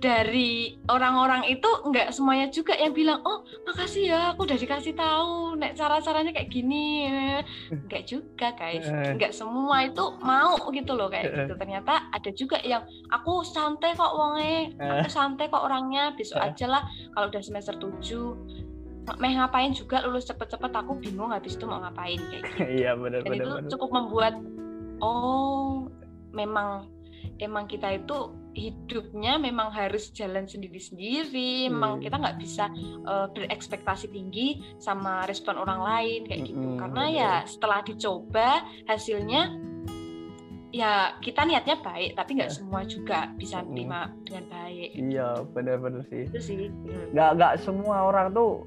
[0.00, 5.60] dari orang-orang itu nggak semuanya juga yang bilang oh makasih ya aku udah dikasih tahu
[5.60, 7.04] nek cara-caranya kayak gini.
[7.86, 8.88] Nggak juga guys.
[8.88, 9.12] Eh.
[9.20, 11.52] nggak semua itu mau gitu loh kayak gitu.
[11.52, 12.80] Ternyata ada juga yang
[13.12, 15.12] aku santai kok wonge aku eh.
[15.12, 16.82] santai kok orangnya besok aja lah
[17.12, 18.59] kalau udah semester 7
[19.18, 22.62] meh ngapain juga lulus cepet-cepet aku bingung habis itu mau ngapain kayak gitu.
[22.84, 24.34] Iya benar Dan itu cukup membuat
[25.00, 25.88] oh
[26.30, 26.86] memang
[27.40, 31.66] emang kita itu hidupnya memang harus jalan sendiri-sendiri.
[31.66, 31.76] Hmm.
[31.76, 32.68] Memang kita nggak bisa
[33.06, 36.66] uh, berekspektasi tinggi sama respon orang lain kayak gitu.
[36.74, 37.20] Hmm, Karena bener.
[37.20, 38.48] ya setelah dicoba
[38.86, 39.42] hasilnya
[40.70, 44.14] ya kita niatnya baik tapi nggak semua juga bisa terima hmm.
[44.26, 44.90] dengan baik.
[44.94, 46.24] Iya benar-benar sih.
[46.28, 46.68] Itu sih.
[47.14, 48.66] Nggak nggak semua orang tuh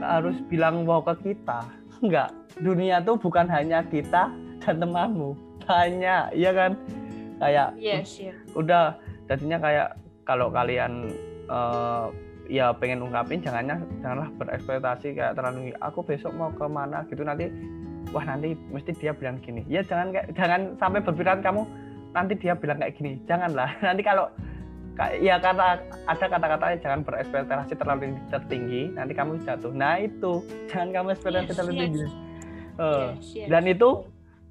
[0.00, 1.64] harus bilang wow ke kita.
[2.04, 2.30] Enggak.
[2.58, 4.30] Dunia tuh bukan hanya kita
[4.62, 5.34] dan temanmu.
[5.64, 6.72] Banyak iya kan?
[7.38, 8.34] Kayak yes, yeah.
[8.58, 8.98] udah
[9.30, 9.88] jadinya kayak
[10.26, 11.14] kalau kalian
[11.46, 12.10] uh,
[12.50, 17.06] ya pengen ungkapin jangannya janganlah berekspektasi kayak terlalu aku besok mau ke mana?
[17.06, 17.22] Gitu.
[17.22, 17.46] Nanti
[18.10, 19.62] wah nanti mesti dia bilang gini.
[19.70, 21.62] Ya jangan kayak jangan sampai berpikiran kamu
[22.16, 23.20] nanti dia bilang kayak gini.
[23.28, 23.70] Janganlah.
[23.86, 24.26] Nanti kalau
[25.22, 25.78] ya karena
[26.10, 29.70] ada kata-katanya jangan berekspektasi terlalu tertinggi nanti kamu jatuh.
[29.70, 30.42] Nah itu.
[30.66, 31.80] Jangan kamu ekspektasi yes, terlalu yes.
[31.80, 32.06] tinggi.
[32.78, 33.48] Uh, yes, yes.
[33.50, 33.88] dan itu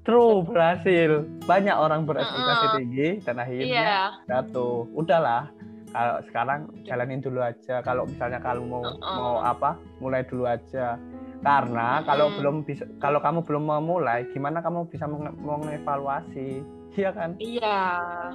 [0.08, 1.28] true berhasil.
[1.44, 4.08] Banyak orang berekspektasi uh, tinggi dan akhirnya yeah.
[4.24, 4.88] jatuh.
[4.96, 5.52] Udahlah
[5.92, 7.84] kalau sekarang jalanin dulu aja.
[7.84, 9.16] Kalau misalnya kalau mau uh, uh.
[9.20, 10.96] mau apa mulai dulu aja.
[11.38, 15.06] Karena kalau belum bisa kalau kamu belum memulai gimana kamu bisa
[15.38, 16.64] mengevaluasi?
[16.98, 17.38] Iya kan?
[17.38, 17.78] Iya.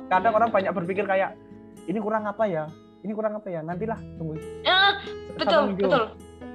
[0.08, 1.36] Kadang orang banyak berpikir kayak
[1.86, 2.63] ini kurang apa ya?
[3.04, 3.60] Ini kurang apa ya?
[3.60, 4.39] Nantilah tunggu.
[4.63, 4.96] Ya,
[5.36, 5.84] betul minggu.
[5.86, 6.04] betul.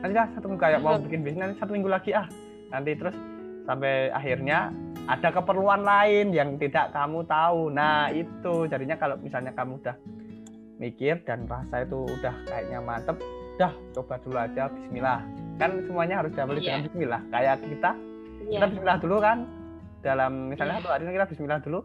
[0.01, 0.61] Nantilah satu minggu.
[0.61, 2.27] Kayak mau bikin bisnis nanti satu minggu lagi ah.
[2.69, 3.17] Nanti terus
[3.65, 4.73] sampai akhirnya
[5.05, 7.69] ada keperluan lain yang tidak kamu tahu.
[7.69, 9.97] Nah itu jadinya kalau misalnya kamu udah
[10.79, 13.19] mikir dan rasa itu udah kayaknya mantep
[13.59, 15.21] udah coba dulu aja Bismillah.
[15.59, 16.65] Kan semuanya harus diawali Iya.
[16.65, 17.21] dengan Bismillah.
[17.29, 17.91] Kayak kita
[18.47, 18.57] Iya.
[18.57, 19.39] kita Bismillah dulu kan.
[19.99, 20.81] Dalam misalnya Iya.
[20.81, 21.81] satu hari ini kita Bismillah dulu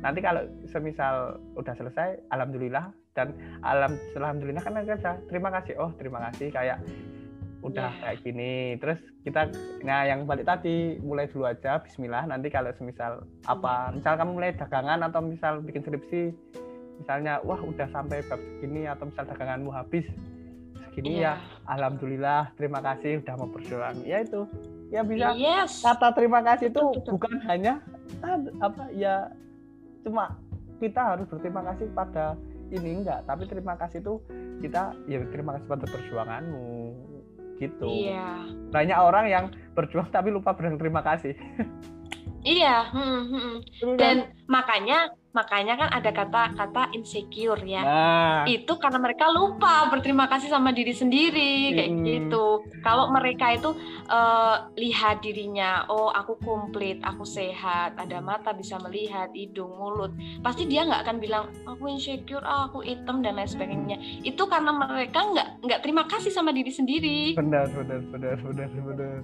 [0.00, 1.14] nanti kalau semisal
[1.54, 2.92] udah selesai Alhamdulillah.
[3.10, 5.74] Dan alam Alhamdulillah kan kita terima kasih.
[5.76, 6.78] Oh terima kasih kayak
[7.60, 8.00] udah Iya.
[8.00, 8.54] kayak gini.
[8.78, 9.50] Terus kita
[9.82, 12.24] nah yang balik tadi mulai dulu aja Bismillah.
[12.24, 16.32] Nanti kalau semisal apa misal kamu mulai dagangan atau misal bikin skripsi
[17.00, 20.04] misalnya wah udah sampai bab segini atau misal daganganmu habis
[20.88, 21.34] segini Iya.
[21.40, 23.96] ya Alhamdulillah terima kasih udah mau berjuang.
[24.04, 24.46] Ya itu.
[24.90, 25.82] Ya bisa Yes.
[25.82, 27.82] kata terima kasih itu bukan hanya
[28.60, 29.34] apa ya
[30.04, 30.36] cuma
[30.80, 32.36] kita harus berterima kasih pada
[32.72, 34.14] ini enggak tapi terima kasih itu
[34.64, 36.70] kita ya terima kasih pada perjuanganmu
[37.60, 38.48] gitu Iya.
[38.72, 39.44] banyak orang yang
[39.76, 41.36] berjuang tapi lupa berterima kasih
[42.40, 42.88] Iya.
[42.88, 43.56] hmm, hmm.
[44.00, 47.82] Dan makanya makanya kan ada kata-kata insecure ya.
[47.86, 52.04] nah itu karena mereka lupa berterima kasih sama diri sendiri kayak Mm.
[52.06, 52.46] gitu.
[52.82, 53.70] Kalau mereka itu
[54.10, 60.10] eh, lihat dirinya, oh aku komplit, aku sehat, ada mata bisa melihat, hidung, mulut,
[60.42, 63.96] pasti dia nggak akan bilang aku insecure, ah, aku hitam dan lain sebagainya.
[64.26, 67.38] Itu karena mereka nggak nggak terima kasih sama diri sendiri.
[67.38, 69.20] benar benar benar benar benar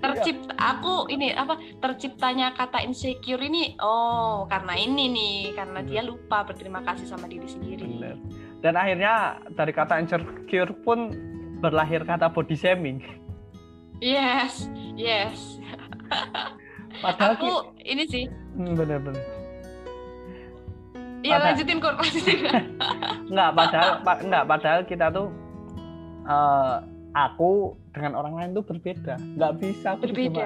[0.00, 6.40] Tercipta aku ini apa terciptanya kata insecure ini oh karena ini nih karena dia lupa
[6.42, 7.84] berterima kasih sama diri sendiri.
[7.84, 8.16] benar.
[8.60, 9.14] Dan akhirnya
[9.52, 11.12] dari kata insecure pun
[11.60, 13.04] berlahir kata body shaming.
[14.00, 14.64] Yes,
[14.96, 15.60] yes.
[17.04, 17.52] padahal aku
[17.84, 18.24] ini sih.
[18.56, 19.20] Hmm, benar benar.
[21.20, 22.38] Ya Padahal- lanjutin kok lanjutin.
[23.30, 25.28] Enggak, padahal pa- enggak, padahal kita tuh
[26.24, 26.76] eh,
[27.12, 29.14] aku dengan orang lain tuh berbeda.
[29.18, 30.44] Enggak bisa aku Berbeda.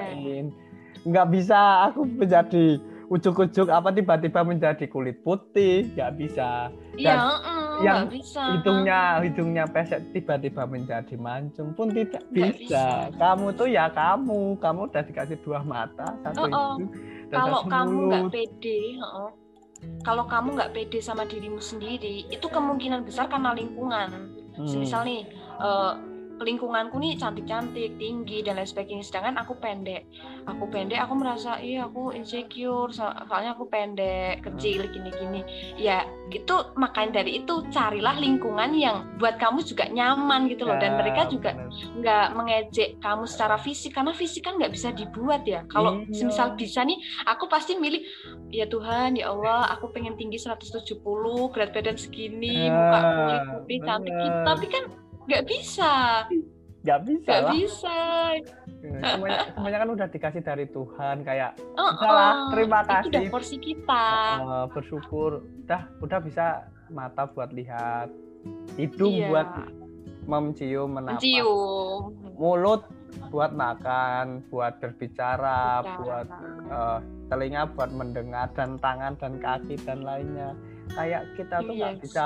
[1.05, 2.65] Enggak bisa aku menjadi
[3.05, 6.73] ujuk-ujuk apa tiba-tiba menjadi kulit putih, enggak bisa.
[6.97, 12.55] ya Dan mm, yang nggak bisa Hidungnya hidungnya pesek tiba-tiba menjadi mancung pun tidak Nggak
[12.57, 13.13] bisa.
[13.13, 13.19] bisa.
[13.21, 16.49] Kamu tuh ya kamu, kamu udah dikasih dua mata, satu oh.
[16.49, 16.81] hidung
[17.29, 19.31] dan kalau satu kamu nggak pede heeh.
[20.01, 24.71] kalau kamu nggak pede sama dirimu sendiri itu kemungkinan besar karena lingkungan Hmm.
[24.79, 25.27] misal nih
[25.59, 25.93] eh,
[26.41, 29.05] lingkunganku nih cantik-cantik, tinggi dan lain sebagainya.
[29.07, 30.11] Sedangkan aku pendek.
[30.45, 35.41] Aku pendek, aku merasa iya aku insecure so- soalnya aku pendek, kecil gini-gini.
[35.79, 40.77] Ya, itu makanya dari itu carilah lingkungan yang buat kamu juga nyaman gitu loh.
[40.77, 45.43] Dan Ya, mereka juga nggak mengejek kamu secara fisik karena fisik kan nggak bisa dibuat
[45.43, 45.63] ya.
[45.67, 46.15] Kalau Iya.
[46.15, 48.03] semisal bisa nih, aku pasti milih
[48.51, 53.79] ya Tuhan ya Allah, aku pengen tinggi 170, berat badan segini, muka Ah, kulit putih
[53.83, 54.39] cantik gitu.
[54.45, 54.85] Tapi kan
[55.25, 55.93] nggak bisa,
[56.83, 57.99] nggak bisa nggak lah bisa.
[59.01, 63.31] semuanya, semuanya kan udah dikasih dari Tuhan kayak Oh, Udahlah, oh, terima Itu udah kasih.
[63.31, 64.05] porsi kita.
[64.39, 65.31] eh, bersyukur
[65.63, 66.47] udah udah bisa
[66.87, 68.13] mata buat lihat
[68.75, 69.29] hidung Iya.
[69.29, 69.49] buat
[70.25, 72.13] mencium menapas Mencium.
[72.35, 72.85] mulut
[73.27, 75.97] buat makan buat berbicara Bicara.
[75.97, 76.27] buat
[76.69, 80.53] eh, telinga buat mendengar dan tangan dan kaki dan lainnya
[80.91, 82.03] kayak kita tuh nggak Yes.
[82.03, 82.25] bisa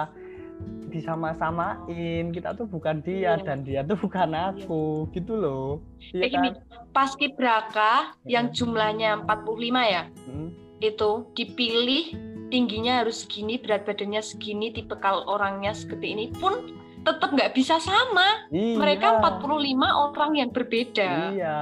[0.88, 3.44] disama-samain kita tuh bukan dia Iya.
[3.44, 6.54] dan dia tuh bukan aku gitu loh iya Kayak gini, kan
[6.92, 7.92] paskibraka
[8.24, 10.50] yang jumlahnya 45 ya, Hmm.
[10.80, 12.04] itu dipilih
[12.48, 16.72] tingginya harus segini, berat badannya segini, tipe kal orangnya seperti ini pun
[17.04, 18.48] tetap nggak bisa sama.
[18.48, 18.80] Iya.
[18.80, 21.10] Mereka 45 orang yang berbeda.
[21.36, 21.58] Iya.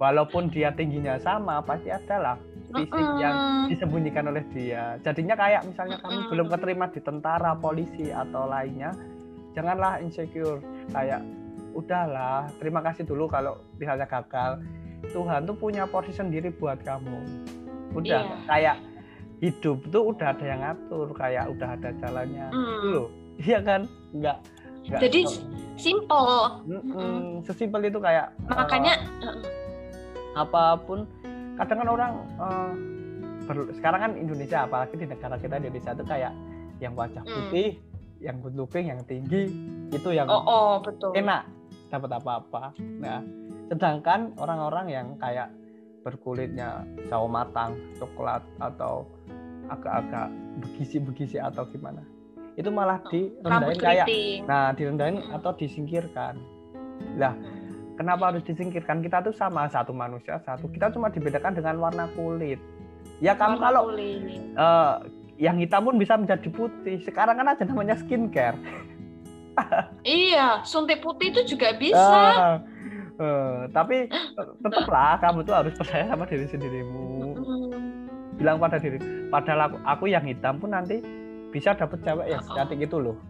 [0.00, 2.36] Walaupun dia tingginya sama, pasti ada lah
[2.70, 3.68] fisik yang Mm-mm.
[3.68, 4.96] disembunyikan oleh dia.
[5.00, 6.30] Jadinya kayak misalnya kamu Mm-mm.
[6.30, 8.94] belum keterima di tentara, polisi atau lainnya,
[9.52, 10.62] janganlah insecure.
[10.90, 11.22] Kayak
[11.70, 14.62] udahlah, terima kasih dulu kalau misalnya gagal.
[15.00, 17.18] Tuhan tuh punya porsi sendiri buat kamu.
[17.90, 18.36] Udah Iya.
[18.46, 18.76] kayak
[19.40, 22.46] hidup tuh udah ada yang ngatur, kayak udah ada jalannya.
[22.52, 22.60] Mm.
[22.60, 23.08] Gitu loh.
[23.40, 23.80] Iya kan?
[24.12, 24.38] Enggak.
[24.84, 25.42] enggak Jadi so-
[25.74, 26.32] simple.
[26.68, 27.40] Mm-mm.
[27.42, 29.00] sesimpel itu kayak Makanya
[30.30, 31.08] apa pun
[31.60, 32.72] kadang kan orang eh,
[33.44, 36.32] ber- sekarang kan Indonesia apalagi di negara kita Indonesia itu kayak
[36.80, 37.34] yang wajah Hmm.
[37.46, 37.76] putih
[38.20, 39.48] yang good looking yang tinggi
[39.90, 41.12] itu yang oh oh betul.
[41.12, 41.44] enak
[41.88, 43.20] dapat apa-apa nah
[43.68, 45.48] sedangkan orang-orang yang kayak
[46.00, 49.04] berkulitnya sawo matang coklat atau
[49.68, 52.00] agak-agak begisi-begisi atau gimana
[52.56, 54.06] itu malah Rambut direndahin kayak
[54.44, 56.40] nah direndahin atau disingkirkan
[57.16, 57.32] lah
[58.00, 59.04] kenapa harus disingkirkan?
[59.04, 60.72] Kita tuh sama satu manusia satu.
[60.72, 62.56] Kita cuma dibedakan dengan warna kulit.
[63.20, 64.40] Ya kamu Warna kalau kulit.
[64.56, 64.94] eh,
[65.36, 67.04] yang hitam pun bisa menjadi putih.
[67.04, 68.56] Sekarang kan ada namanya skincare.
[70.00, 72.00] Iya, suntik putih itu juga bisa.
[72.00, 72.56] Ah,
[73.20, 74.08] eh, tapi
[74.64, 77.36] tetaplah kamu tuh harus percaya sama diri sendirimu.
[77.36, 77.80] Mm.
[78.40, 78.96] bilang pada diri.
[79.28, 81.04] Padahal aku, aku yang hitam pun nanti
[81.52, 83.20] bisa dapet cewek yang secantik itu loh.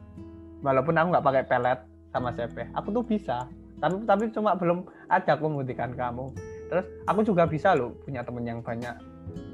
[0.62, 1.80] Walaupun aku nggak pakai pelet
[2.11, 3.46] sama CP aku tuh bisa
[3.81, 6.29] tapi tapi cuma belum ada aku membuktikan kamu.
[6.69, 8.95] Terus aku juga bisa loh punya temen yang banyak.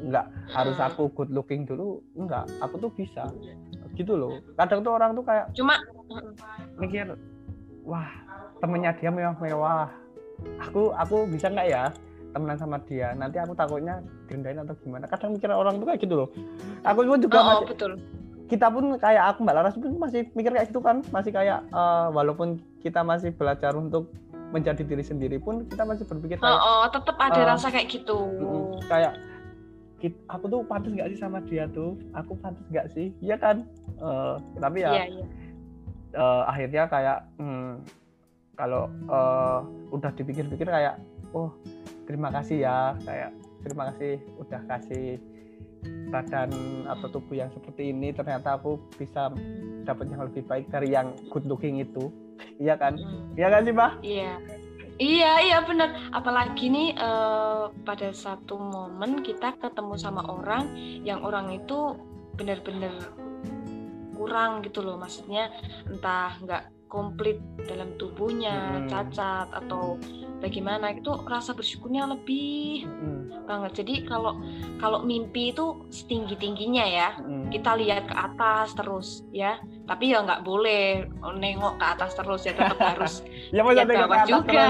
[0.03, 0.89] Nggak harus Hmm.
[0.91, 3.25] aku good looking dulu enggak aku tuh bisa.
[3.95, 4.43] Gitu loh.
[4.59, 5.79] Kadang tuh orang tuh kayak cuma
[6.77, 7.15] mikir
[7.87, 8.11] wah
[8.59, 9.89] temennya dia mewah-mewah.
[10.69, 11.85] Aku aku bisa nggak ya
[12.37, 13.17] temenan sama dia?
[13.17, 15.09] Nanti aku takutnya direndahin atau gimana?
[15.09, 16.29] Kadang mikir orang tuh kayak gitu loh.
[16.85, 17.93] Aku pun juga oh, oh, masih betul
[18.47, 21.03] kita pun kayak aku mbak Laras pun masih mikir kayak gitu kan.
[21.11, 24.11] Masih kayak eh, walaupun kita masih belajar untuk
[24.55, 27.91] menjadi diri sendiri pun kita masih berpikir oh, kayak oh tetap ada Eh, rasa kayak
[27.91, 28.19] gitu.
[28.87, 29.19] kayak
[29.99, 31.99] "Kit- aku tuh pantas nggak sih sama dia tuh?
[32.15, 33.11] Aku pantas nggak sih?
[33.19, 33.67] Iya kan?
[33.99, 35.25] Eh, tapi ya iya iya.
[36.15, 37.83] eh, akhirnya kayak hmm,
[38.55, 40.95] kalau eh, udah dipikir-pikir kayak
[41.35, 41.51] oh
[42.07, 43.35] terima kasih ya kayak
[43.67, 45.19] terima kasih udah kasih
[46.11, 46.51] badan
[46.87, 49.31] atau tubuh yang seperti ini ternyata aku bisa
[49.83, 52.11] dapat yang lebih baik dari yang good looking itu
[52.63, 53.37] iya kan Mm.
[53.37, 54.35] iya kan sih mbak Iya.
[54.97, 55.93] Iya, iya benar.
[56.09, 60.73] Apalagi nih eh, pada satu momen kita ketemu sama orang
[61.05, 62.01] yang orang itu
[62.33, 62.97] benar-benar
[64.17, 64.97] kurang gitu loh.
[64.97, 65.53] Maksudnya
[65.85, 68.89] entah nggak komplit dalam tubuhnya, Mm-mm.
[68.91, 69.99] cacat atau
[70.39, 73.83] bagaimana itu rasa bersyukurnya lebih Mm-mm, banget.
[73.83, 74.39] Jadi kalau
[74.79, 77.51] kalau mimpi itu setinggi tingginya ya mm-mm.
[77.51, 82.53] kita lihat ke atas terus ya tapi ya nggak boleh nengok ke atas terus ya
[82.53, 83.23] tetap harus
[83.55, 84.67] ya lihat ke bawah juga.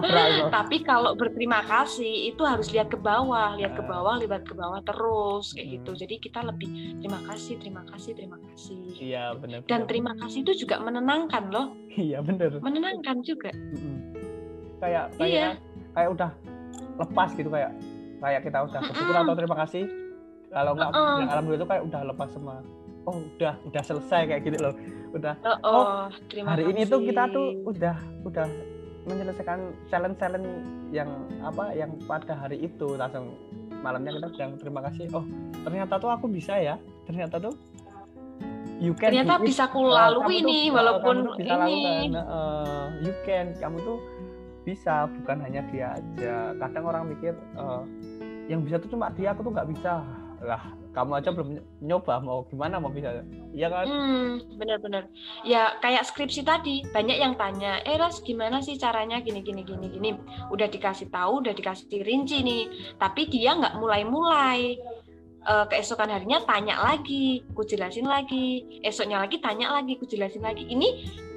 [0.00, 0.48] terus.
[0.56, 3.88] Tapi kalau berterima kasih itu harus lihat ke bawah lihat ke Ah.
[3.90, 5.74] bawah lihat ke bawah terus kayak Hmm.
[5.76, 8.80] gitu jadi kita lebih terima kasih terima kasih terima kasih.
[8.96, 11.66] Iya benar dan terima kasih itu juga menenangkan loh.
[11.90, 12.56] Iya benar.
[12.58, 13.52] Menenangkan juga.
[14.78, 15.48] Kayak kayak Iya.
[15.92, 16.30] kayak udah
[16.96, 17.72] lepas gitu kayak
[18.18, 19.84] kayak kita udah bersyukur atau terima kasih.
[20.48, 21.18] Kalau nggak Mm-mm.
[21.20, 22.56] yang alhamdulillah itu kayak udah lepas semua
[23.06, 24.74] oh udah udah selesai kayak gitu loh.
[25.14, 27.96] Udah oh, oh, terima hari kasih ini tuh kita tuh udah
[28.28, 28.46] udah
[29.08, 30.48] menyelesaikan challenge challenge
[30.92, 31.08] yang
[31.40, 32.96] apa yang pada hari itu.
[32.98, 33.36] Langsung
[33.80, 35.08] malamnya kita bilang terima kasih.
[35.16, 35.24] Oh
[35.64, 36.76] ternyata tuh aku bisa ya.
[37.08, 37.56] Ternyata tuh
[38.78, 41.82] you can ternyata bisa ku Uh, lalui kamu tuh- uh, walaupun bisa ini.
[42.12, 42.12] lakukan.
[42.28, 43.98] Uh, you can kamu tuh
[44.68, 45.08] bisa.
[45.08, 46.52] Bukan hanya dia aja.
[46.60, 47.82] Kadang orang mikir uh,
[48.46, 50.04] yang bisa tuh cuma dia aku tuh nggak bisa.
[50.44, 50.62] Lah
[50.98, 53.22] kamu aja belum nyoba mau gimana mau bisa
[53.54, 55.06] iya kan Hmm, benar-benar.
[55.46, 59.86] Ya kayak skripsi tadi, banyak yang tanya, eh Ras gimana sih caranya gini gini gini
[59.88, 60.10] gini.
[60.50, 62.62] Udah dikasih tahu, udah dikasih rinci nih,
[62.98, 64.76] tapi dia nggak mulai-mulai.
[65.48, 68.80] Eh, keesokan harinya tanya lagi, ku jelasin lagi.
[68.84, 70.68] Esoknya lagi tanya lagi, ku jelasin lagi.
[70.68, 70.88] Ini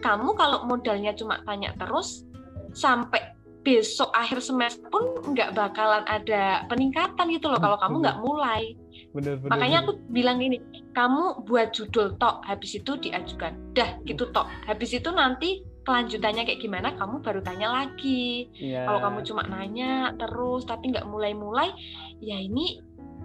[0.04, 2.28] kamu kalau modalnya cuma tanya terus
[2.76, 3.22] sampai
[3.62, 8.76] besok akhir semester pun nggak bakalan ada peningkatan gitu loh kalau kamu nggak mulai.
[9.12, 9.88] Bener bener Makanya bener.
[9.88, 10.58] aku bilang gini,
[10.92, 13.52] kamu buat judul tok, habis itu diajukan.
[13.76, 14.48] Dah, gitu tok.
[14.66, 18.48] Habis itu nanti kelanjutannya kayak gimana, kamu baru tanya lagi.
[18.56, 18.88] Iya.
[18.88, 21.74] Kalau kamu cuma nanya terus tapi nggak mulai-mulai,
[22.22, 22.80] ya ini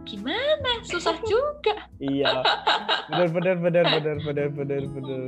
[0.06, 0.86] gimana?
[0.86, 2.46] Susah juga iya
[3.10, 5.22] bener bener bener bener bener bener bener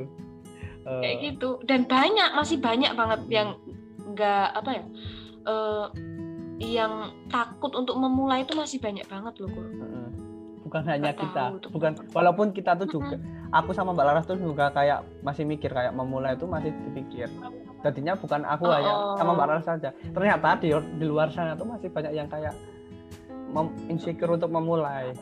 [0.89, 1.61] Eh, kayak gitu.
[1.69, 3.61] Dan banyak, masih banyak banget yang
[4.09, 4.85] nggak apa ya?
[5.45, 5.87] eh,
[6.65, 9.69] yang takut untuk memulai itu masih banyak banget loh, Kur.
[9.69, 10.09] Heeh.
[10.69, 13.17] Bukan hanya kita tahu bukan walaupun kita tuh juga
[13.51, 17.33] aku sama Mbak Laras tuh juga kayak masih mikir kayak memulai itu masih dipikir
[17.81, 19.17] jadinya bukan aku Oh, hanya oh.
[19.17, 22.53] sama Mbak Laras saja ternyata di di luar sana tuh masih banyak yang kayak
[23.49, 25.17] mem- insecure untuk memulai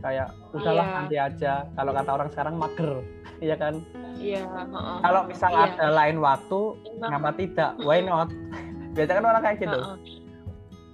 [0.00, 0.96] kayak udahlah Iya.
[0.96, 2.92] nanti aja kalau kata orang sekarang mager
[3.46, 3.78] iya kan
[4.18, 4.96] Iya, heeh.
[5.00, 5.64] kalau misal Iya.
[5.70, 8.28] ada lain waktu Emang- kenapa tidak why not
[8.98, 9.96] biasanya kan orang kayak gitu heeh.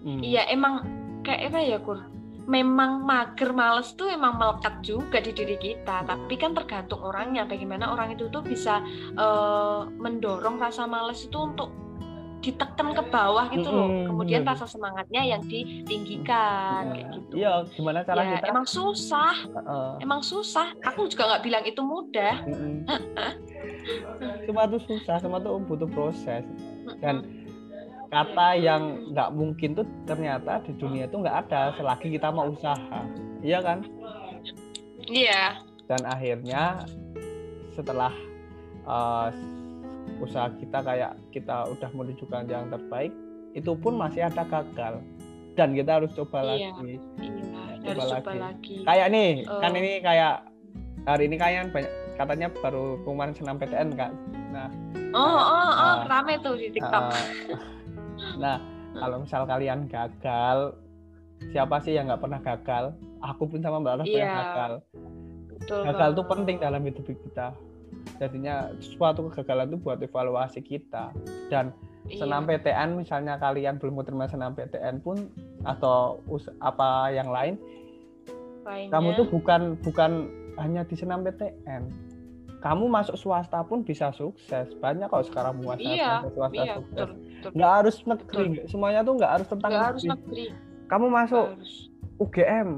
[0.04, 0.20] Hmm.
[0.20, 0.74] Iya emang
[1.22, 1.98] kayak apa ya Kur?
[2.46, 6.06] Memang mager males tuh emang melekat juga di diri kita.
[6.06, 7.42] Tapi kan tergantung orangnya.
[7.42, 8.78] Bagaimana orang itu tuh bisa
[9.14, 11.74] eh, mendorong rasa males itu untuk
[12.46, 13.90] ditekan ke bawah gitu loh.
[14.06, 17.32] Kemudian rasa semangatnya yang ditinggikan kayak gitu.
[17.42, 19.90] iya gimana cara Ya, kita emang susah, Heeh.
[20.06, 20.70] emang susah.
[20.86, 22.46] Aku juga nggak bilang itu mudah.
[24.46, 26.46] Semua tuh susah semua tuh butuh proses
[27.02, 27.26] dan
[28.08, 33.00] kata yang nggak mungkin tuh ternyata di dunia itu nggak ada selagi kita mau usaha
[33.40, 33.82] iya kan
[35.06, 35.62] Iya.
[35.86, 36.82] dan akhirnya
[37.70, 38.10] setelah
[38.82, 39.30] uh,
[40.18, 43.12] usaha kita kayak kita udah menunjukkan yang terbaik
[43.52, 44.98] itu pun masih ada gagal
[45.54, 46.74] dan kita harus coba Iya.
[46.74, 47.40] lagi Iya,
[47.84, 48.38] Coba harus coba lagi.
[48.40, 48.76] lagi.
[48.82, 49.78] kayak nih kan Oh.
[49.78, 50.34] ini kayak
[51.04, 54.10] hari ini kayak banyak katanya baru pengumuman senam PTN kak
[54.50, 54.68] nah
[55.14, 56.04] Oh, oh, oh, Ah.
[56.04, 57.04] rame tuh di TikTok.
[57.08, 57.56] Uh,
[58.36, 58.58] nah,
[58.94, 60.74] kalau misal kalian gagal,
[61.50, 62.84] siapa sih yang nggak pernah gagal?
[63.20, 64.36] Aku pun sama Mbak Ras pernah Iya.
[64.38, 64.72] gagal.
[65.48, 67.52] Betul Gagal tuh penting dalam hidup kita.
[68.16, 71.10] jadinya suatu kegagalan itu buat evaluasi kita
[71.48, 71.74] dan
[72.06, 72.22] Iya.
[72.22, 75.26] senam PTN misalnya kalian belum terima senam PTN pun
[75.64, 77.58] atau us- apa yang lain
[78.62, 78.90] Lainnya.
[78.90, 81.82] kamu tuh bukan bukan hanya di senam PTN
[82.58, 84.66] kamu masuk swasta pun bisa sukses.
[84.76, 86.88] Banyak kok sekarang muasal Iya, swasta iya sukses.
[86.90, 87.50] betul betul.
[87.52, 90.44] Nggak harus negeri semuanya tuh nggak harus tentang nggak harus negeri.
[90.46, 90.46] negeri
[90.86, 91.72] kamu masuk harus.
[92.16, 92.68] UGM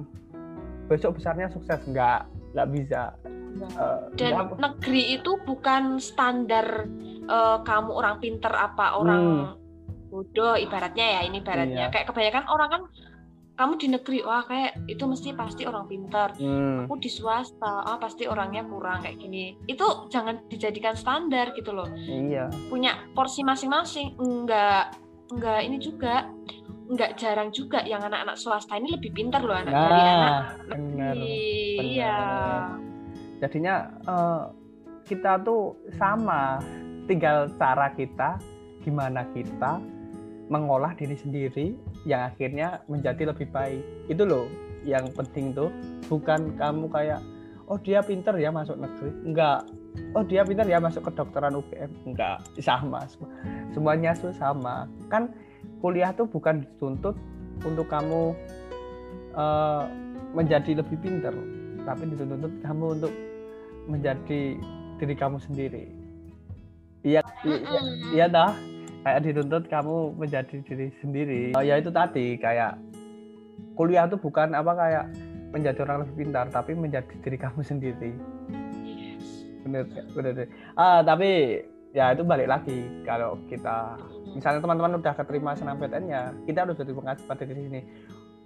[0.87, 1.81] besok besarnya sukses.
[1.85, 2.21] Nggak
[2.53, 3.03] nggak bisa.
[3.49, 3.71] Nggak.
[3.71, 6.67] Eh, dan nggak- negeri itu bukan standar
[7.25, 9.53] eh, kamu orang pinter apa orang
[10.09, 11.45] bodoh ibaratnya ya ini Hmm.
[11.45, 11.83] ibaratnya.
[11.83, 11.93] Iya.
[11.93, 12.83] kayak kebanyakan orang kan
[13.59, 17.99] kamu di negeri wah kayak itu mesti pasti orang pinter Hmm, aku di swasta ah
[17.99, 19.59] pasti orangnya kurang kayak gini.
[19.67, 21.91] Itu jangan dijadikan standar gitu loh.
[22.07, 22.47] Iya.
[22.71, 24.95] Punya porsi masing-masing enggak
[25.35, 26.31] enggak ini juga
[26.89, 31.15] enggak jarang juga yang anak-anak swasta ini lebih pintar loh anak dari anak nah benar
[31.19, 31.37] negeri.
[31.99, 32.19] iya.
[33.43, 33.75] Jadinya
[34.07, 34.43] eh,
[35.05, 36.63] kita tuh sama
[37.11, 38.39] tinggal cara kita
[38.87, 39.83] gimana kita
[40.49, 41.77] mengolah diri sendiri
[42.09, 43.85] yang akhirnya menjadi lebih baik.
[44.09, 44.49] Itu loh
[44.83, 45.69] yang penting tuh.
[46.09, 47.21] Bukan kamu kayak
[47.69, 49.13] oh dia pinter ya masuk negeri.
[49.29, 49.69] Enggak.
[50.17, 52.41] Oh dia pinter ya masuk kedokteran UGM enggak.
[52.65, 53.05] Sama.
[53.07, 53.33] Sem-
[53.77, 54.89] semuanya tuh sama.
[55.13, 55.37] Kan
[55.85, 57.15] kuliah tuh bukan dituntut
[57.63, 58.33] untuk kamu
[59.37, 59.85] eh,
[60.33, 61.33] menjadi lebih pinter
[61.89, 63.13] tapi dituntut kamu untuk
[63.89, 64.61] menjadi
[65.01, 65.89] diri kamu sendiri.
[67.07, 67.81] Iya iya
[68.13, 68.53] iya dah
[69.03, 71.43] kayak dituntut kamu menjadi diri sendiri.
[71.55, 72.79] Oh, ya itu tadi kayak
[73.79, 75.05] kuliah tuh bukan apa kayak
[75.55, 78.13] menjadi orang lebih pintar tapi menjadi diri kamu sendiri.
[78.85, 79.45] Yes.
[79.69, 80.49] bener
[80.81, 81.61] ah tapi
[81.93, 83.97] ya itu balik lagi kalau kita
[84.33, 87.81] misalnya teman-teman udah keterima senam PTN ya kita harus berterima kasih pada diri sini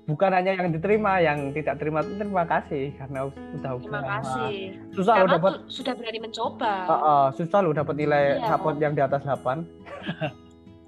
[0.02, 4.54] bukan hanya yang diterima yang tidak terima itu terima kasih karena udah Terima kasih.
[4.90, 6.72] susah lo dapat sudah berani mencoba.
[6.90, 8.50] Ah, ah, susah lo dapat nilai Iya.
[8.50, 9.62] rapot yang di atas 8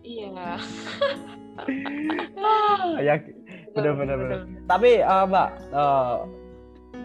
[0.03, 0.59] Iya.
[3.07, 3.15] ya
[3.87, 4.19] bener
[4.67, 6.17] tapi eh, mbak eh,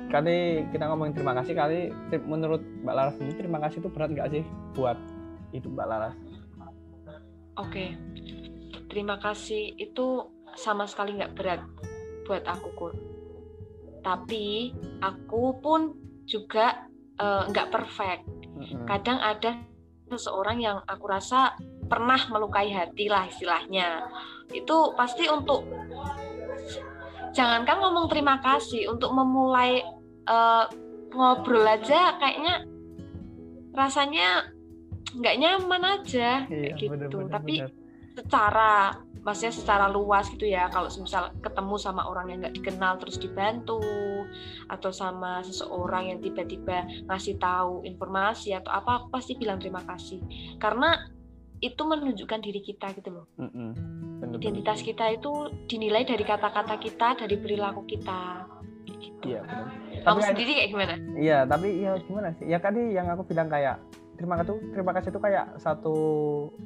[0.09, 0.37] kali
[0.73, 1.93] kita ngomongin terima kasih kali
[2.25, 4.43] menurut mbak Laras ini terima kasih itu berat nggak sih
[4.73, 4.97] buat
[5.53, 6.17] hidup mbak Laras
[7.59, 7.91] Oke.
[8.87, 11.59] Terima kasih itu sama sekali nggak berat
[12.29, 12.93] buat aku Kur.
[14.05, 14.69] Tapi
[15.01, 15.97] aku pun
[16.29, 16.85] juga
[17.17, 18.23] eh, nggak perfect.
[18.53, 18.85] Mm-mm.
[18.85, 19.65] Kadang ada
[20.05, 21.57] seseorang yang aku rasa
[21.89, 24.05] pernah melukai hati lah istilahnya.
[24.53, 25.65] Itu pasti untuk
[27.33, 29.81] jangankan ngomong terima kasih untuk memulai
[30.29, 30.65] eh,
[31.09, 32.61] ngobrol aja kayaknya
[33.73, 34.45] rasanya
[35.09, 36.91] nggak nyaman aja Iya, kayak gitu.
[36.93, 37.71] bener, bener, Tapi bener.
[38.13, 38.73] secara
[39.23, 40.67] maksudnya secara luas gitu ya.
[40.71, 43.81] Kalau misal ketemu sama orang yang nggak dikenal terus dibantu
[44.71, 50.21] atau sama seseorang yang tiba-tiba ngasih tahu informasi atau apa aku pasti bilang terima kasih.
[50.57, 50.95] Karena
[51.59, 53.25] itu menunjukkan diri kita gitu loh.
[53.35, 53.69] Mm-mm.
[54.23, 58.47] Bener, identitas kita itu dinilai dari kata-kata kita dari perilaku kita.
[58.89, 59.35] Gitu.
[59.35, 59.67] Iya bener.
[60.01, 60.93] kamu Tapi sendiri kayak gimana?
[61.19, 62.45] Iya tapi ya gimana sih?
[62.47, 63.79] Ya tadi yang aku bilang kayak
[64.19, 65.95] terima kasih terima kasih itu kayak satu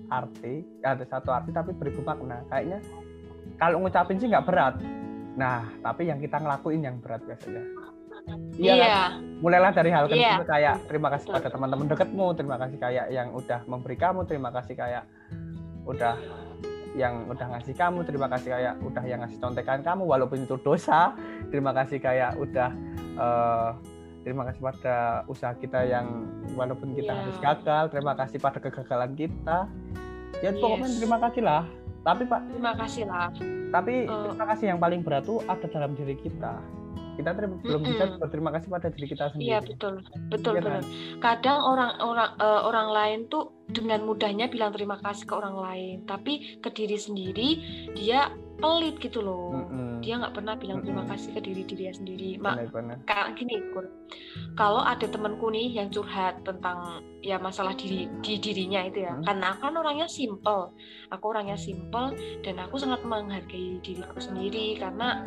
[0.10, 2.41] arti ada satu arti tapi beribu makna.
[2.49, 2.82] Kayaknya
[3.62, 4.76] kalau ngucapin sih nggak berat.
[5.38, 7.64] Nah tapi yang kita ngelakuin yang berat biasanya.
[8.56, 8.88] Iya, iya.
[8.88, 9.34] Kan?
[9.43, 10.39] mulailah dari hal Iya.
[10.39, 14.49] kecil kayak terima kasih pada teman-teman dekatmu terima kasih kayak yang udah memberi kamu terima
[14.56, 15.04] kasih kayak
[15.84, 16.16] udah
[16.95, 21.12] yang udah ngasih kamu terima kasih kayak udah yang ngasih contekan kamu walaupun itu dosa
[21.51, 22.72] terima kasih kayak udah
[23.20, 23.70] eh,
[24.24, 24.95] terima kasih pada
[25.26, 26.07] usaha kita yang
[26.51, 27.19] walaupun kita Iya.
[27.21, 29.57] harus gagal terima kasih pada kegagalan kita
[30.39, 30.97] ya pokoknya Yes.
[30.97, 31.63] terima kasih lah
[32.01, 33.28] tapi pak terima kasih lah
[33.69, 34.24] tapi Eh.
[34.28, 36.55] terima kasih yang paling berat tuh ada dalam diri kita
[37.13, 39.93] kita terima- belum bisa berterima kasih pada diri kita sendiri Iya betul,
[40.34, 40.74] betul Iya betul.
[40.74, 40.84] kan?
[41.21, 46.61] Kadang orang-orang eh, orang lain tuh dengan mudahnya bilang terima kasih ke orang lain, tapi
[46.61, 47.49] ke diri sendiri
[47.97, 48.30] dia
[48.61, 49.51] pelit gitu loh.
[49.51, 49.99] Mm-mm.
[50.05, 51.11] Dia nggak pernah bilang terima Mm-mm.
[51.11, 52.30] kasih ke diri dirinya sendiri.
[52.38, 52.55] Mak,
[53.09, 53.89] kayak gini Kur.
[54.53, 59.26] Kalau ada temanku nih yang curhat tentang ya masalah diri di dirinya itu ya, Hmm.
[59.26, 60.71] karena aku kan orangnya simple,
[61.09, 62.13] aku orangnya simple
[62.45, 65.26] dan aku sangat menghargai diriku sendiri karena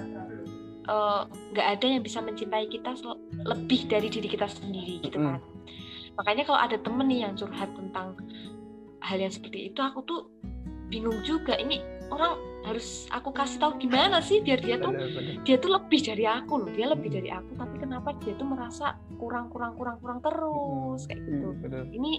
[0.86, 2.94] eh, nggak ada yang bisa mencintai kita
[3.42, 5.42] lebih dari diri kita sendiri gitu kan.
[6.16, 8.16] Makanya kalau ada temen nih yang curhat tentang
[9.04, 10.20] hal yang seperti itu, aku tuh
[10.88, 11.54] bingung juga.
[11.56, 12.34] Ini orang
[12.66, 16.52] harus aku kasih tahu gimana sih biar dia tuh benar-benar dia tuh lebih dari aku
[16.62, 16.70] loh.
[16.74, 21.06] Dia lebih dari aku tapi kenapa dia tuh merasa kurang kurang kurang kurang terus?
[21.06, 21.46] Kayak gitu.
[21.46, 21.84] Mm, benar.
[21.94, 22.12] ini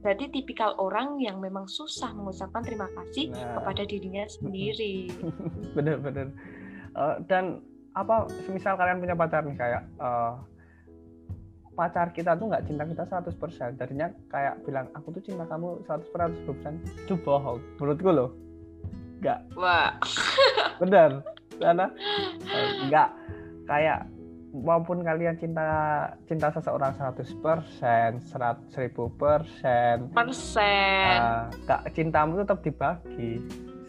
[0.00, 3.60] berarti tipikal orang yang memang susah mengucapkan terima kasih Nah.
[3.60, 5.12] kepada dirinya sendiri.
[5.76, 6.32] Bener-bener
[6.90, 7.62] Eh, dan
[7.94, 10.32] apa semisal kalian punya pacar nih kayak eh,
[11.80, 17.08] pacar kita tuh nggak cinta kita 100% jadinya kayak bilang aku tuh cinta kamu 100%
[17.08, 18.30] itu bohong menurutku loh.
[19.24, 19.38] Nggak.
[19.56, 19.96] Wah.
[20.84, 21.24] bener.
[21.56, 21.88] Karena
[22.52, 23.08] eh, nggak.
[23.64, 24.12] Kayak
[24.52, 25.64] maupun kalian cinta
[26.28, 31.16] cinta seseorang 100% 100 1000 persen Persen.
[31.16, 33.40] eh, kak cintamu tetap dibagi.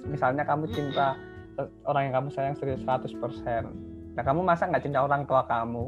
[0.08, 1.20] Misalnya kamu cinta
[1.60, 3.20] eh, orang yang kamu sayang serius 100%
[4.12, 5.88] nah kamu masa nggak cinta orang tua kamu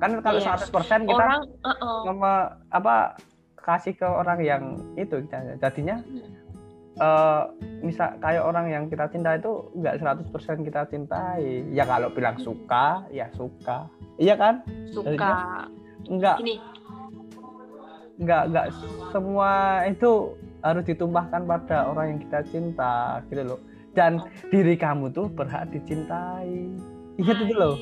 [0.00, 0.56] kan kalau Iya.
[0.56, 1.98] 100% kita Orang, uh-uh.
[2.08, 2.94] ngeme- apa
[3.54, 4.62] kasih ke orang yang
[4.96, 5.20] itu
[5.60, 6.00] jadinya
[6.96, 7.42] eh
[7.80, 10.28] misal kayak orang yang kita cinta itu nggak 100%
[10.60, 11.64] kita cintai.
[11.70, 13.88] Ya kalau bilang suka ya suka.
[14.16, 14.64] Iya kan?
[14.90, 15.64] Suka.
[16.02, 16.54] nggak Ini.
[18.18, 18.66] nggak nggak
[19.08, 19.52] semua
[19.86, 22.94] itu harus ditumpahkan pada orang yang kita cinta
[23.28, 23.60] gitu loh.
[23.92, 26.68] Dan diri kamu tuh berhak dicintai.
[27.16, 27.76] Ingat itu loh.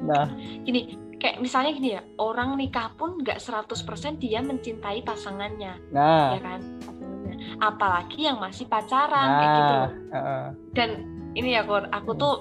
[0.00, 0.24] Nah.
[0.64, 3.74] Gini kayak misalnya gini ya orang nikah pun nggak 100%
[4.16, 5.74] dia mencintai pasangannya.
[5.90, 6.34] Nah.
[6.34, 6.60] Ya kan?
[6.78, 7.34] Pasangannya.
[7.58, 9.90] apalagi yang masih pacaran kayak gitu nah loh.
[10.10, 10.44] heeh.
[10.74, 10.90] dan
[11.34, 12.20] ini ya Kor, aku Hmm.
[12.20, 12.34] tuh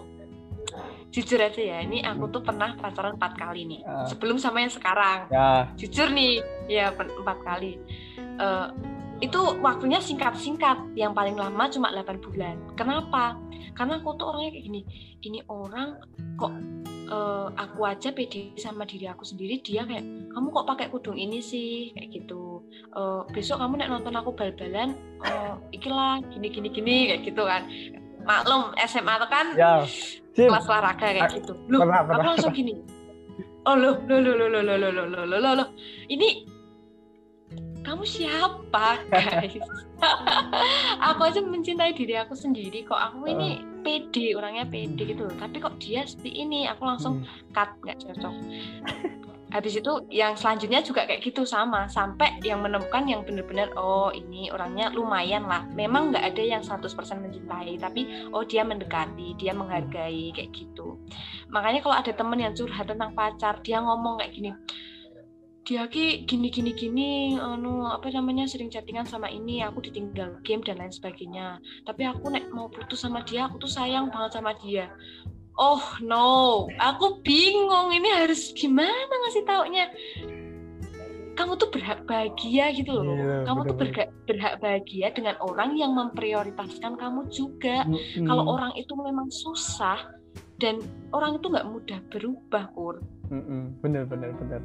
[1.07, 3.81] jujur aja ya ini aku tuh pernah pacaran empat kali nih.
[3.83, 4.05] Ah.
[4.05, 5.25] sebelum sama yang sekarang.
[5.29, 5.69] Ya.
[5.73, 7.77] Jujur nih ya empat kali.
[8.17, 8.67] Eh,
[9.17, 10.93] itu waktunya singkat-singkat.
[10.93, 12.55] Yang paling lama cuma 8 bulan.
[12.73, 13.33] Kenapa?
[13.73, 14.81] Karena aku tuh orangnya kayak gini
[15.23, 15.97] ini orang
[16.35, 16.53] kok
[17.07, 21.39] eh, aku aja pede sama diri aku sendiri dia kayak kamu kok pakai kudung ini
[21.39, 22.43] sih kayak gitu
[22.87, 27.63] Eh, besok kamu nek nonton aku bal-balan eh, ikilah gini gini gini kayak gitu kan
[28.25, 29.85] maklum SMA tuh kan ya
[30.35, 31.53] Sim, kelas olahraga kayak Ah, gitu.
[31.65, 32.25] Pernah, aku pernah.
[32.29, 32.73] langsung gini.
[33.65, 35.67] Oh loh, loh, loh, loh, loh, loh, loh, loh, loh, loh, loh.
[36.05, 36.45] Ini
[37.81, 39.57] kamu siapa, guys?
[41.01, 42.99] aku aja mencintai diri aku sendiri kok.
[42.99, 45.35] Aku ini pede, orangnya pede gitu loh.
[45.39, 47.55] Tapi kok dia seperti ini, aku langsung Hmm.
[47.55, 48.35] cut, nggak cocok.
[49.47, 54.51] Habis itu yang selanjutnya juga kayak gitu sama sampai yang menemukan yang benar-benar oh ini
[54.51, 55.63] orangnya lumayan lah.
[55.71, 60.99] Memang nggak ada yang 100% mencintai, tapi oh dia mendekati, dia menghargai kayak gitu.
[61.47, 64.51] Makanya kalau ada temen yang curhat tentang pacar, dia ngomong kayak gini.
[65.67, 70.63] Dia ki gini gini gini anu apa namanya sering chattingan sama ini, aku ditinggal game
[70.63, 71.59] dan lain sebagainya.
[71.83, 74.87] Tapi aku nek mau putus sama dia, aku tuh sayang banget sama dia.
[75.59, 79.91] Oh no, aku bingung ini harus gimana ngasih taunya.
[81.35, 83.11] Kamu tuh berhak bahagia gitu loh.
[83.11, 84.07] Iya, kamu tuh bener-bener.
[84.07, 87.83] berhak, berhak bahagia dengan orang yang memprioritaskan kamu juga.
[87.83, 88.23] Mm-mm.
[88.23, 90.15] Kalau orang itu memang susah
[90.63, 90.79] dan
[91.11, 93.03] orang itu nggak mudah berubah, Kur.
[93.27, 93.75] Mm-mm.
[93.83, 94.63] bener bener bener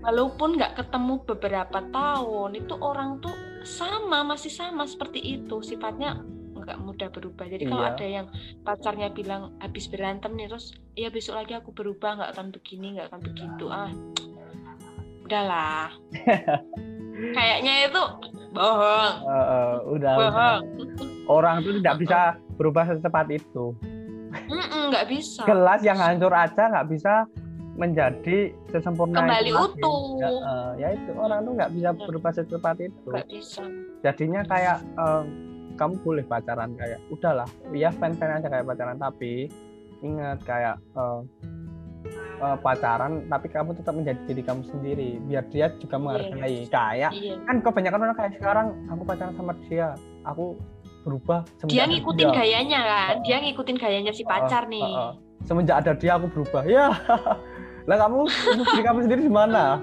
[0.00, 3.32] Walaupun nggak ketemu beberapa tahun, itu orang tuh
[3.62, 5.58] sama, masih sama seperti itu.
[5.60, 6.20] Sifatnya
[6.56, 7.46] nggak mudah berubah.
[7.46, 7.92] Jadi kalau Iya.
[7.92, 8.26] ada yang
[8.60, 13.08] pacarnya bilang habis berantem nih terus, ya besok lagi aku berubah nggak akan begini, nggak
[13.08, 13.64] akan begitu.
[13.66, 13.90] Ah,
[15.22, 15.90] udahlah.
[17.36, 18.02] Kayaknya itu
[18.52, 20.60] bohong, Eh, eh, udah, udah bohong.
[21.26, 22.18] orang tuh tidak bisa
[22.54, 23.72] berubah secepat itu
[24.86, 25.42] nggak bisa.
[25.44, 27.24] gelas yang hancur aja nggak bisa
[27.76, 30.00] menjadi sesempurna Kembali itu utuh.
[30.16, 33.62] ya, eh, ya itu orang tuh nggak bisa berubah secepat itu bisa.
[34.00, 35.22] jadinya kayak eh,
[35.74, 39.52] kamu boleh pacaran kayak udahlah ya fan fan aja kayak pacaran tapi
[40.00, 41.20] ingat kayak eh,
[42.38, 47.34] eh, pacaran tapi kamu tetap menjadi diri kamu sendiri biar dia juga menghargai kayak Iya.
[47.42, 50.56] kan kebanyakan orang kayak sekarang aku pacaran sama dia aku
[51.02, 52.34] berubah Dia ngikutin dia.
[52.34, 53.22] gayanya kan, Oh.
[53.22, 54.82] dia ngikutin gayanya si pacar Oh, nih.
[54.82, 55.12] oh, oh.
[55.44, 56.88] semenjak ada dia aku berubah ya
[57.86, 58.18] lah kamu
[58.66, 59.78] diri kamu sendiri di mana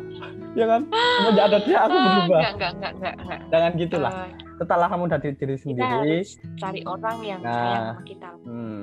[0.53, 3.39] ya kan semenjak ada dia aku Ah, berubah Enggak, enggak, enggak, enggak, enggak.
[3.49, 7.49] jangan gitulah Eh, setelah kamu udah diri, diri kita sendiri harus cari orang yang Nah.
[7.49, 8.29] sayang sama kita.
[8.43, 8.81] hmm,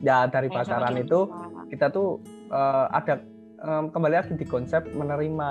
[0.00, 1.62] ya dari Sayang pacaran itu kita.
[1.70, 2.08] kita tuh
[2.50, 3.14] eh, ada
[3.60, 5.50] em, kembali lagi di konsep menerima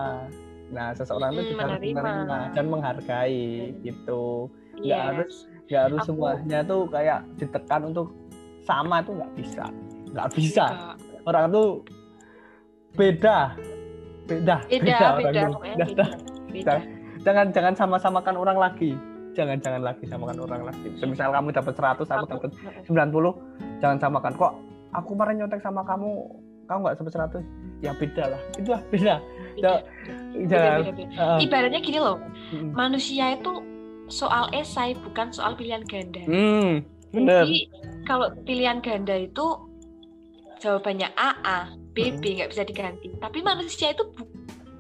[0.70, 2.00] nah seseorang itu Mm, juga harus menerima.
[2.00, 3.46] menerima dan menghargai
[3.82, 4.24] gitu
[4.74, 5.06] nggak Yes.
[5.06, 5.34] harus
[5.66, 8.08] nggak harus Aku- semuanya tuh kayak ditekan untuk
[8.62, 9.66] sama tuh nggak bisa
[10.10, 10.96] nggak bisa Enggak.
[11.24, 11.68] orang tuh
[12.96, 13.56] beda.
[14.28, 14.56] Beda.
[14.70, 15.08] Beda,
[16.52, 16.76] beda,
[17.22, 18.92] jangan jangan sama-samakan orang lagi.
[19.32, 20.88] Jangan jangan lagi samakan orang lagi.
[21.00, 22.52] Semisal kamu dapat 100 aku dapat
[22.88, 24.32] 90 jangan samakan.
[24.36, 24.52] Kok
[24.92, 26.12] aku kemarin nyontek sama kamu
[26.68, 27.44] kamu nggak sampai 100
[27.80, 28.42] ya beda lah.
[28.56, 29.16] Itu lah beda
[29.52, 29.62] Beda.
[29.62, 29.82] jangan.
[30.32, 31.04] Beda, beda, beda.
[31.12, 31.38] Heeh.
[31.44, 32.18] Ibaratnya gini loh,
[32.52, 32.72] Mm.
[32.76, 33.52] manusia itu
[34.08, 36.24] soal esai bukan soal pilihan ganda.
[36.24, 37.44] hmm bener.
[37.48, 37.60] Jadi
[38.04, 39.46] kalau pilihan ganda itu
[40.62, 41.60] jawabannya A A,
[41.92, 43.10] B B nggak bisa diganti.
[43.18, 44.30] Tapi manusia itu bu-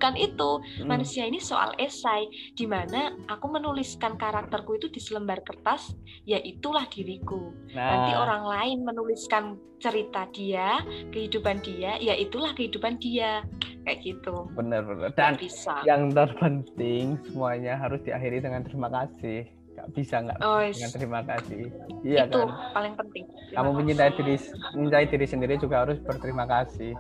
[0.01, 0.51] bukan itu
[0.81, 0.89] Hmm.
[0.89, 2.25] manusia ini soal esai
[2.57, 5.93] di mana aku menuliskan karakterku itu di selembar kertas
[6.25, 10.81] ya itulah diriku nanti Nah, orang lain menuliskan cerita dia
[11.13, 13.45] kehidupan dia ya itulah kehidupan dia
[13.85, 15.13] kayak gitu bener-bener.
[15.13, 19.45] Nggak Dan bisa yang terpenting semuanya harus diakhiri dengan terima kasih.
[19.81, 21.61] Gak bisa nggak oh dengan terima kasih.
[22.05, 22.49] Iya itu kan.
[22.69, 24.35] paling penting Terima Kamu mencintai diri
[24.77, 26.93] mencintai diri sendiri juga harus berterima kasih.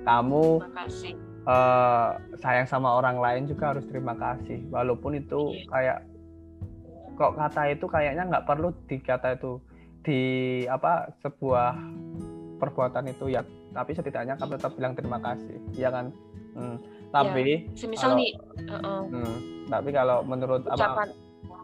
[0.00, 1.12] Kamu terima kasih
[1.44, 2.08] eh,
[2.38, 4.62] sayang sama orang lain juga harus terima kasih.
[4.70, 5.66] Walaupun itu Iya.
[5.68, 5.98] kayak
[7.14, 9.58] kok kata itu kayaknya nggak perlu dikata itu
[10.06, 10.20] di
[10.66, 11.74] apa sebuah
[12.58, 13.42] perbuatan itu ya.
[13.74, 16.14] Tapi setidaknya kamu tetap bilang terima kasih, ya kan?
[16.54, 16.78] Hmm.
[17.10, 18.30] Tapi semisal Kalau- nih
[18.70, 19.36] uh, uh, hmm,
[19.66, 21.08] tapi kalau menurut apa ucapan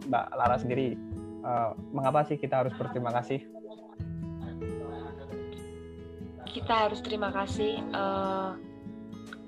[0.09, 0.97] Mbak Lara sendiri,
[1.45, 3.43] eh, mengapa sih kita harus berterima kasih?
[6.51, 8.51] kita harus terima kasih eh,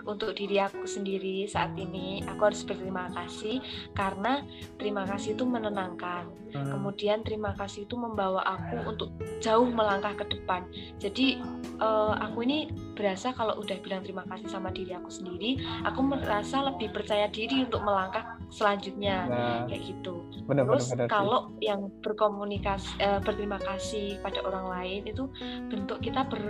[0.07, 3.63] untuk diri aku sendiri saat ini aku harus berterima kasih
[3.95, 4.43] karena
[4.77, 6.29] terima kasih itu menenangkan.
[6.53, 6.69] Hmm.
[6.69, 9.09] kemudian terima kasih itu membawa aku untuk
[9.41, 10.69] jauh melangkah ke depan.
[11.01, 11.41] Jadi
[11.81, 15.57] eh, aku ini berasa kalau udah bilang terima kasih sama diri aku sendiri
[15.89, 19.17] aku merasa lebih percaya diri untuk melangkah selanjutnya.
[19.33, 20.29] Nah, kayak gitu.
[20.45, 21.13] Benar-benar Terus benar sih.
[21.17, 25.25] kalau yang berkomunikasi eh, berterima kasih pada orang lain itu
[25.73, 26.45] bentuk kita ber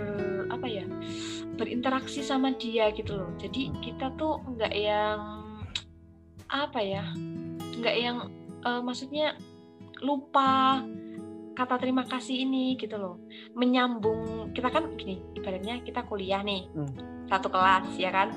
[0.53, 0.85] apa ya
[1.57, 3.29] berinteraksi sama dia gitu loh.
[3.37, 5.19] Jadi kita tuh nggak yang
[6.53, 7.03] apa ya
[7.81, 8.17] nggak yang
[8.61, 9.33] eh, maksudnya
[10.05, 10.81] lupa
[11.53, 13.21] kata terima kasih ini gitu loh
[13.53, 16.93] menyambung kita kan gini ibaratnya kita kuliah nih Hmm.
[17.29, 18.33] satu kelas ya kan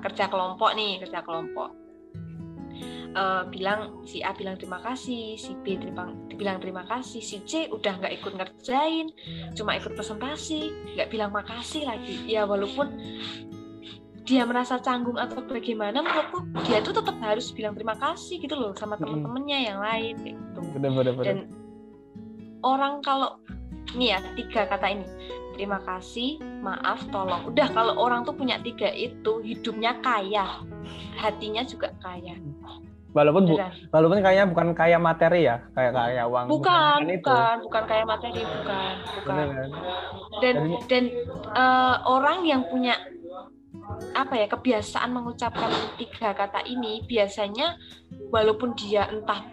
[0.00, 1.83] kerja kelompok nih kerja kelompok
[3.14, 7.70] Eh, bilang si A bilang terima kasih si B terima bilang terima kasih si C
[7.70, 9.06] udah nggak ikut ngerjain
[9.54, 12.26] cuma ikut presentasi nggak bilang makasih lagi.
[12.26, 12.90] Ya walaupun
[14.26, 18.74] dia merasa canggung atau bagaimana menurutku dia tuh tetap harus bilang terima kasih gitu loh
[18.74, 20.60] sama temen-temennya yang lain gitu.
[20.74, 21.24] Benar-benar benar.
[21.30, 21.38] dan
[22.66, 23.38] orang kalau
[23.94, 25.06] nih ya tiga kata ini
[25.54, 26.42] terima kasih.
[26.60, 27.48] Maaf tolong.
[27.48, 30.60] Udah kalau orang tuh punya tiga itu hidupnya kaya.
[31.16, 32.34] Hatinya juga kaya.
[33.14, 33.54] Walaupun bu,
[33.94, 36.50] walaupun kayaknya bukan kaya materi ya, kayak kaya uang.
[36.50, 37.22] bukan itu.
[37.22, 37.56] bukan.
[37.62, 38.94] Bukan kaya materi bukan.
[39.22, 39.22] Bukan.
[39.30, 39.70] Bener kan?
[40.42, 41.04] dan Jadi- dan
[41.54, 42.98] eh, orang yang punya
[44.14, 47.78] apa ya kebiasaan mengucapkan tiga kata ini biasanya
[48.30, 49.44] walaupun dia entah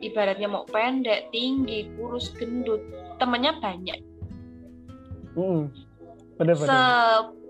[0.00, 2.80] ibaratnya mau pendek tinggi kurus gendut
[3.16, 3.98] temennya banyak
[5.32, 5.70] Mm,
[6.36, 6.82] bener se bener.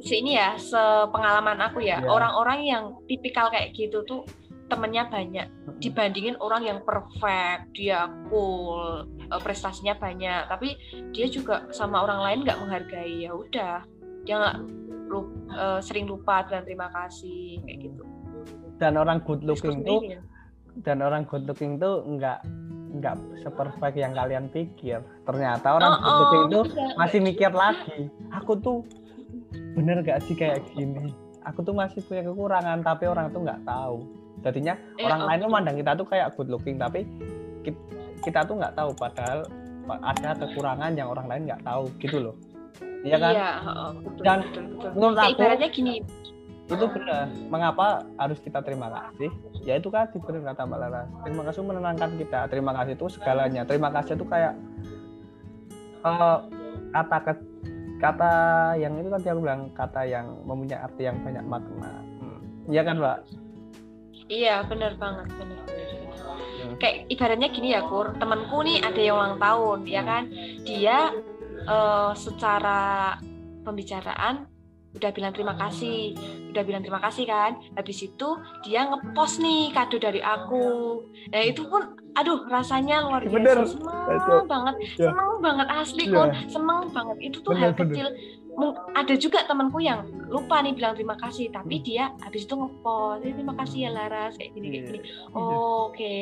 [0.01, 2.09] se ini ya sepengalaman aku ya Iya.
[2.09, 4.23] orang-orang yang tipikal kayak gitu tuh
[4.67, 5.79] temennya banyak Mm-mm.
[5.79, 10.79] dibandingin orang yang perfect dia cool eh, prestasinya banyak tapi
[11.11, 13.83] dia juga sama orang lain nggak menghargai ya udah
[14.23, 14.57] dia nggak
[15.09, 18.03] lu- eh, sering lupa dan terima kasih kayak gitu
[18.77, 20.21] Dan orang good looking tuh, ya.
[20.81, 22.41] dan orang good looking tuh nggak
[22.91, 24.99] nggak seperfect yang kalian pikir.
[25.23, 26.95] Ternyata orang Oh, oh, tuh enggak.
[26.97, 28.11] masih mikir lagi.
[28.33, 28.83] Aku tuh
[29.73, 31.15] bener gak sih kayak gini?
[31.43, 34.05] Aku tuh masih punya kekurangan, tapi orang tuh nggak tahu.
[34.41, 37.07] Jadinya Eh, orang oh, lain tuh mandang kita tuh kayak good looking, tapi
[37.61, 37.87] ki-
[38.21, 39.47] kita tuh nggak tahu padahal
[39.89, 42.37] ada kekurangan yang orang lain nggak tahu gitu loh.
[43.01, 43.33] Iya kan?
[43.33, 44.91] Iya, heeh, betul, Dan betul, betul.
[44.93, 45.95] menurut aku- ibaratnya gini
[46.71, 49.31] itu benar mengapa harus kita terima kasih?
[49.67, 51.09] Ya itu kan benar kata mbak Laras.
[51.27, 52.41] Terima kasih menenangkan kita.
[52.47, 53.63] Terima kasih itu segalanya.
[53.67, 54.55] Terima kasih itu kayak
[56.07, 56.39] eh,
[56.95, 57.49] kata ke-
[58.01, 58.33] kata
[58.81, 61.93] yang itu tadi aku bilang kata yang mempunyai arti yang banyak makna.
[62.23, 62.41] Hmm.
[62.71, 63.19] iya kan mbak?
[64.31, 65.59] Iya benar banget benar.
[66.61, 66.77] Hmm.
[66.79, 70.23] Kayak ibaratnya gini ya Kur, temanku nih ada yang ulang tahun ya kan,
[70.63, 70.99] dia
[71.67, 73.17] eh, secara
[73.67, 74.50] pembicaraan
[74.91, 76.19] udah bilang terima kasih,
[76.51, 78.29] udah bilang terima kasih kan, habis itu
[78.67, 83.57] dia ngepost nih kado dari aku, nah itu pun aduh rasanya luar biasa, Bener.
[83.71, 84.35] seneng Itu.
[84.51, 85.09] banget, Ya.
[85.15, 86.13] seneng banget asli Ya.
[86.13, 87.87] Kur, seneng banget itu tuh Bener, hal bener.
[87.87, 88.07] kecil.
[88.93, 91.85] Ada juga temanku yang lupa nih bilang terima kasih, tapi Hmm.
[91.85, 94.89] dia habis itu ngepost, "Eh, terima kasih ya Laras kayak gini kayak Iya.
[94.89, 95.01] gini.
[95.35, 96.19] Oke.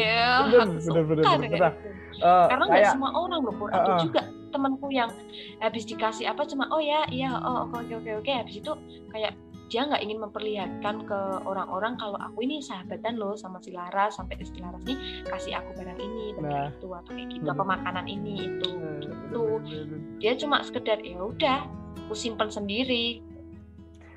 [0.00, 0.28] Iya.
[0.40, 1.72] Aku Bener, suka bener, bener, dengan bener.
[1.74, 1.88] itu.
[2.14, 3.68] Eh, Karena nggak kayak semua orang loh, Pur.
[3.68, 4.00] Ada Uh-uh.
[4.00, 5.10] juga temanku yang
[5.58, 8.30] habis dikasih apa cuma oh ya, iya, oh oke oke oke oke.
[8.32, 8.72] Habis itu
[9.10, 9.34] kayak
[9.72, 14.36] dia nggak ingin memperlihatkan ke orang-orang kalau aku ini sahabatan loh sama si Laras sampai
[14.44, 16.68] si Laras nih kasih aku barang ini, barang Nah.
[16.70, 17.56] itu atau kayak gitu, Bener.
[17.56, 18.70] apa makanan ini itu.
[18.70, 19.10] Gitu.
[19.32, 19.98] bener, bener.
[20.20, 21.60] Dia cuma sekedar ya udah,
[22.06, 23.24] aku simpen sendiri.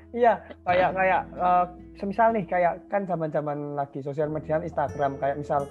[0.08, 1.64] Iya, kayak kayak eh,
[2.00, 5.68] semisal nih kayak kan zaman-zaman lagi sosial media Instagram kayak misal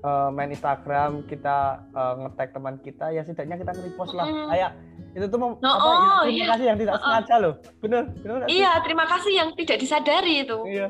[0.00, 1.56] uh, main Instagram kita
[1.90, 4.48] uh, nge-tag teman kita ya setidaknya kita nge-repost lah Mm.
[4.48, 4.70] kayak
[5.08, 6.46] itu tuh mau No, apa, oh, ya, terima iya.
[6.48, 7.04] kasih yang tidak Uh-uh.
[7.04, 8.54] sengaja loh bener bener nggak sih?
[8.54, 10.58] Iya, terima kasih yang tidak disadari itu.
[10.64, 10.88] iya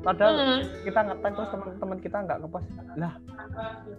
[0.00, 0.60] padahal Hmm.
[0.80, 3.12] kita nge-tag terus teman-teman kita nggak ngepost lah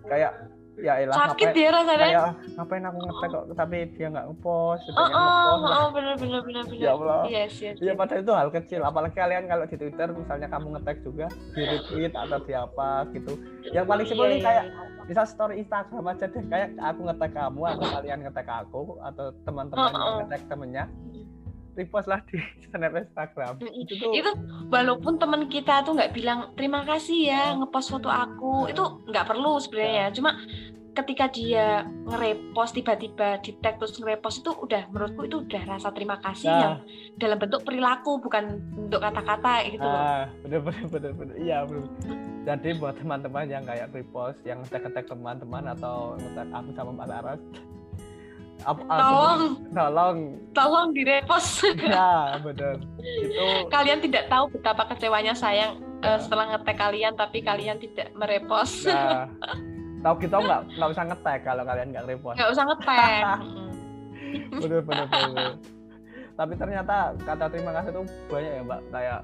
[0.08, 0.32] kayak
[0.74, 2.00] ya elah Sakit ngapain, ya rasanya.
[2.02, 5.88] kayak "Ah, ngapain aku nge-tag kok tapi dia nggak ngepost Oh, oh, nge-post lah." oh,
[5.92, 6.80] benar benar benar benar.
[6.80, 7.22] Ya Allah.
[7.28, 7.76] Yes, yes.
[7.78, 7.98] Iya yes.
[7.98, 12.14] padahal itu hal kecil apalagi kalian kalau di Twitter misalnya kamu nge-tag juga di retweet
[12.14, 13.34] atau di apa gitu
[13.68, 15.04] yang paling simpel Iya, nih iya, kayak iya.
[15.04, 19.90] bisa story Instagram aja deh kayak aku nge-tag kamu atau kalian nge-tag aku atau teman-teman
[19.90, 20.16] Oh, oh.
[20.20, 20.86] nge-tag temennya
[21.76, 23.54] repost lah di snap Instagram.
[23.62, 24.32] Itu tuh itu
[24.72, 28.68] walaupun teman kita tuh nggak bilang terima kasih ya ngepost foto aku.
[28.72, 30.36] Itu nggak perlu sebenarnya cuma
[30.92, 36.20] ketika dia nge-repost tiba-tiba di tag terus nge-repost itu udah menurutku itu udah rasa terima
[36.20, 40.04] kasih yang nah, dalam bentuk perilaku bukan bentuk kata-kata gitu loh.
[40.04, 41.36] Ah, bener bener bener bener.
[41.40, 41.88] Iya bener.
[42.44, 47.42] Jadi buat teman-teman yang kayak repost yang nge-tag teman-teman atau nge-tag aku sama Mbak Laras
[48.64, 49.42] tolong.
[49.70, 50.18] tolong.
[50.52, 52.78] Tolong di repost ya bener.
[53.00, 56.18] Itu kalian tidak tahu betapa kecewanya sayang eh, Ya.
[56.18, 59.30] setelah ngetek kalian tapi kalian tidak merepost Nah,
[60.06, 62.36] tahu kita nggak nggak usah ngetek kalau kalian nggak repost.
[62.38, 63.24] nggak usah ngetek.
[63.42, 63.70] Mm-mm.
[64.64, 65.52] Bener bener bener.
[66.32, 68.82] Tapi ternyata kata terima kasih itu banyak ya mbak.
[68.90, 69.20] Kayak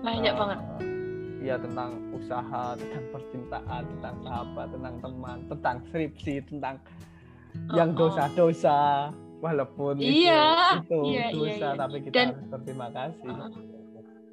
[0.00, 0.58] banyak eh, banget.
[1.36, 6.74] Iya tentang usaha, tentang percintaan, tentang sahabat, tentang teman, tentang skripsi, tentang
[7.72, 7.98] yang Oh, oh.
[8.08, 9.10] dosa-dosa.
[9.36, 11.76] Walaupun Iya, itu, itu iya, iya, dosa, iya.
[11.76, 13.30] tapi kita Dan- harus berterima kasih.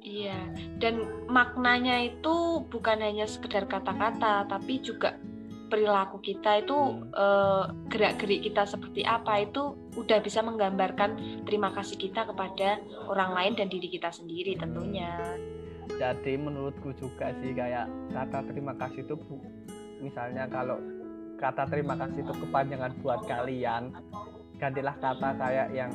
[0.00, 0.40] Iya,
[0.78, 0.94] dan
[1.26, 2.34] maknanya itu
[2.66, 5.16] bukan hanya sekedar kata-kata, tapi juga
[5.64, 7.08] perilaku kita itu Hmm.
[7.10, 9.62] eh, gerak-gerik kita seperti apa itu
[9.94, 15.18] udah bisa menggambarkan terima kasih kita kepada orang lain dan diri kita sendiri tentunya.
[15.86, 19.46] jadi menurutku juga sih kayak kata terima kasih itu bu-
[20.00, 20.80] misalnya kalau
[21.38, 23.92] kata terima kasih itu kepanjangan buat kalian.
[24.58, 25.90] Gantilah kata kayak yang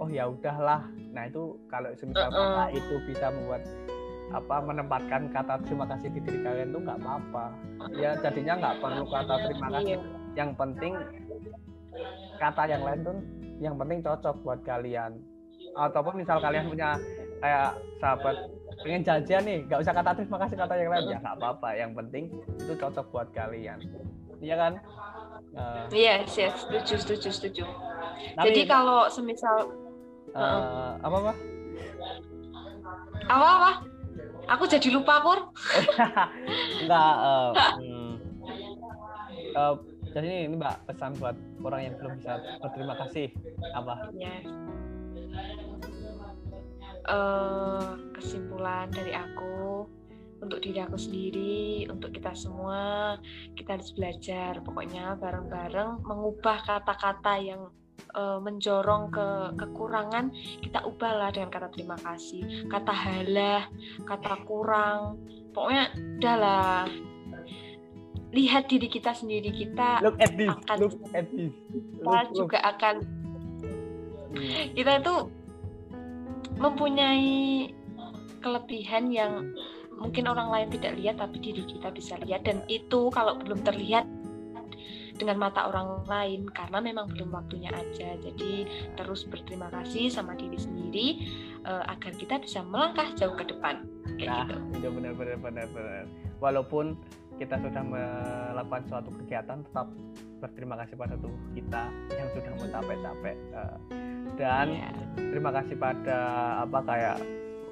[0.00, 0.88] oh ya udahlah.
[1.14, 2.68] Nah itu kalau semisal Uh-uh.
[2.72, 3.62] itu bisa membuat
[4.34, 7.46] apa menempatkan kata terima kasih di diri kalian tuh nggak apa-apa.
[7.94, 9.96] Ya jadinya nggak perlu kata terima kasih.
[9.96, 10.00] Iya.
[10.34, 10.98] yang penting
[12.42, 13.16] kata yang lain tuh
[13.62, 15.22] yang penting cocok buat kalian.
[15.78, 16.98] Ataupun misal kalian punya
[17.38, 18.36] kayak sahabat
[18.82, 21.04] pengen jajan nih nggak usah kata terima kasih kata yang lain.
[21.14, 21.68] Ya nggak apa-apa.
[21.78, 22.24] Yang penting
[22.58, 23.78] itu cocok buat kalian
[24.44, 24.72] iya kan?
[25.54, 27.64] Eh, Yes, yes, setuju, setuju, setuju.
[28.36, 29.72] tapi, Jadi kalau semisal
[30.34, 31.32] eh, apa apa?
[33.24, 33.70] Apa-apa,
[34.52, 35.40] aku jadi lupa kur.
[36.84, 38.12] enggak eh, hmm,
[39.56, 39.74] eh,
[40.12, 41.34] jadi ini, ini mbak pesan buat
[41.64, 43.32] orang yang belum bisa berterima kasih.
[43.72, 44.12] Apa?
[44.14, 44.44] Yes.
[47.04, 49.84] Eh, kesimpulan dari aku
[50.40, 53.16] untuk diri aku sendiri, untuk kita semua,
[53.54, 57.62] kita harus belajar pokoknya bareng-bareng mengubah kata-kata yang
[58.14, 59.28] eh, menjorong ke
[59.58, 63.68] kekurangan kita ubahlah dengan kata terima kasih, kata halah,
[64.04, 65.20] kata kurang,
[65.54, 66.86] pokoknya udahlah.
[68.34, 71.54] Lihat diri kita sendiri kita look at this akan look at this.
[71.54, 72.34] kita Look, look.
[72.34, 72.94] juga akan
[74.74, 75.16] kita itu
[76.58, 77.70] mempunyai
[78.42, 79.32] kelebihan yang
[79.98, 84.04] mungkin orang lain tidak lihat tapi diri kita bisa lihat dan itu kalau belum terlihat
[85.14, 88.66] dengan mata orang lain karena memang belum waktunya aja jadi
[88.98, 91.06] terus berterima kasih sama diri sendiri
[91.62, 93.86] eh, agar kita bisa melangkah jauh ke depan
[94.18, 96.04] kayak Nah, gitu itu benar-benar benar-benar.
[96.42, 96.98] Walaupun
[97.34, 99.90] kita sudah melakukan suatu kegiatan, tetap
[100.38, 101.82] berterima kasih pada tubuh kita
[102.14, 103.34] yang sudah mencapai-capai.
[103.34, 103.76] Eh,
[104.34, 104.90] Dan Iya.
[105.30, 106.18] terima kasih pada
[106.62, 107.18] apa kayak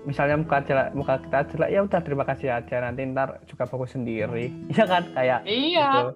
[0.02, 3.94] misalnya muka jelek, muka kita jelek ya udah terima kasih aja nanti ntar juga bagus
[3.94, 4.50] sendiri.
[4.72, 6.08] Iya kan kayak iya gitu.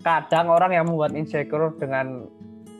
[0.00, 2.30] Kadang orang yang membuat insecure dengan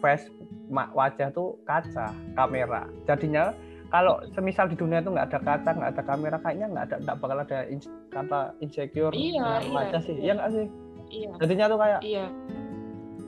[0.01, 0.31] face
[0.71, 2.87] wajah tuh kaca, kamera.
[3.05, 3.55] Jadinya
[3.87, 7.17] kalau semisal di dunia itu nggak ada kaca, nggak ada kamera, kayaknya nggak ada nggak
[7.23, 10.15] bakal ada ins- kata insecure Iya, iya, wajah sih.
[10.17, 10.23] iya.
[10.23, 10.67] Iya nggak sih?
[11.07, 12.25] iya Jadinya tuh kayak iya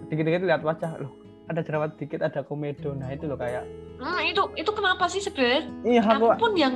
[0.09, 1.13] dikit-dikit lihat wajah, loh
[1.49, 2.93] ada jerawat dikit, ada komedo.
[2.93, 3.65] Nah itu loh kayak,
[3.99, 6.75] Hmm, itu itu kenapa sih sebenarnya iya aku, aku pun yang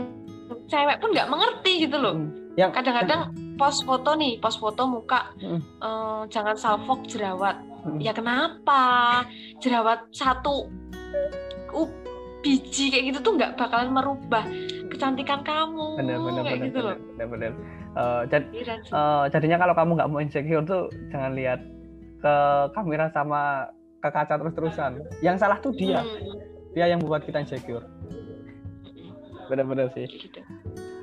[0.66, 5.32] cewek pun nggak mengerti gitu loh Hmm, yang kadang-kadang post foto nih post foto muka
[5.38, 5.60] Mm.
[5.60, 7.98] eh, jangan salfok jerawat Mm.
[7.98, 8.82] ya kenapa
[9.58, 10.70] jerawat satu
[11.72, 11.88] uh,
[12.40, 14.42] biji kayak gitu tuh nggak bakalan merubah
[14.88, 17.52] kecantikan kamu bener bener kayak bener gitu loh bener bener.
[17.92, 21.60] Eh, jad- eh, jadinya kalau kamu nggak mau insecure tuh jangan lihat
[22.18, 22.34] ke
[22.72, 23.68] kamera sama
[24.00, 24.92] ke kaca terus-terusan.
[25.20, 26.40] Yang salah tuh dia, Hmm,
[26.72, 27.84] dia yang membuat kita insecure.
[29.52, 30.08] Bener-bener sih.
[30.08, 30.40] gitu.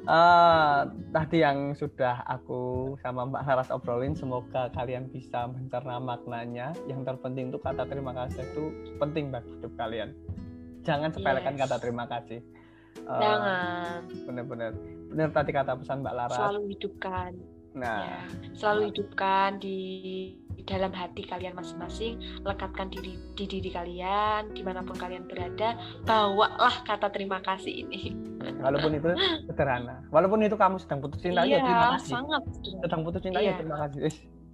[0.10, 6.74] Uh, tadi yang sudah aku sama Mbak Laras obrolin, semoga kalian bisa mencerna maknanya.
[6.89, 10.18] Yang terpenting itu kata terima kasih itu penting bagi hidup kalian.
[10.82, 11.62] Jangan sepelekan yes.
[11.62, 12.41] kata terima kasih.
[13.06, 14.00] Uh, Jangan.
[14.26, 14.72] Benar-benar.
[15.14, 16.39] Benar tadi kata pesan Mbak Laras.
[16.41, 17.32] Selalu hidupkan.
[17.78, 18.20] Nah, ya,
[18.58, 19.78] selalu hidupkan di
[20.64, 26.84] dalam hati kalian masing-masing, lekatkan diri di diri kalian, di mana pun kalian berada, bawalah
[26.88, 28.16] kata terima kasih ini.
[28.60, 29.10] Walaupun itu
[29.47, 32.14] sederhana, walaupun itu kamu sedang putus cinta, ya, iya, ya terima kasih.
[32.16, 32.41] Sangat.
[32.84, 33.51] Sedang putus cinta, ya iya.
[33.51, 33.99] ya terima kasih.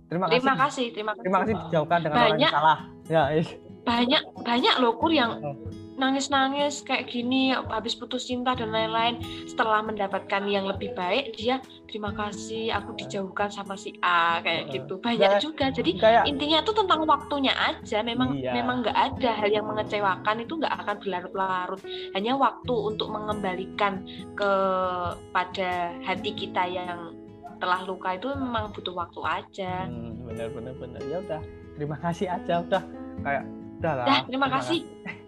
[0.06, 0.38] Terima kasih.
[0.38, 1.24] Terima kasih, terima kasih.
[1.26, 2.80] Terima kasih dijauhkan dengan banyak, orang yang salah.
[3.10, 3.50] Ya, is.
[3.86, 5.56] Banyak banyak loh kur yang oh
[5.96, 9.20] nangis-nangis kayak gini habis putus cinta dan lain-lain.
[9.48, 15.00] Setelah mendapatkan yang lebih baik dia terima kasih aku dijauhkan sama si A kayak gitu.
[15.00, 15.72] Banyak juga.
[15.72, 18.04] Jadi kayak, intinya itu tentang waktunya aja.
[18.04, 18.52] Memang iya.
[18.52, 21.82] memang nggak ada hal yang mengecewakan itu nggak akan berlarut-larut.
[22.12, 24.04] Hanya waktu untuk mengembalikan
[24.36, 27.16] kepada hati kita yang
[27.56, 29.88] telah luka itu memang butuh waktu aja.
[29.88, 31.02] Hmm, benar benar benar.
[31.08, 31.42] Ya udah
[31.80, 32.60] terima kasih aja.
[32.60, 32.84] Udah
[33.24, 34.80] kayak udah lah terima, terima kasih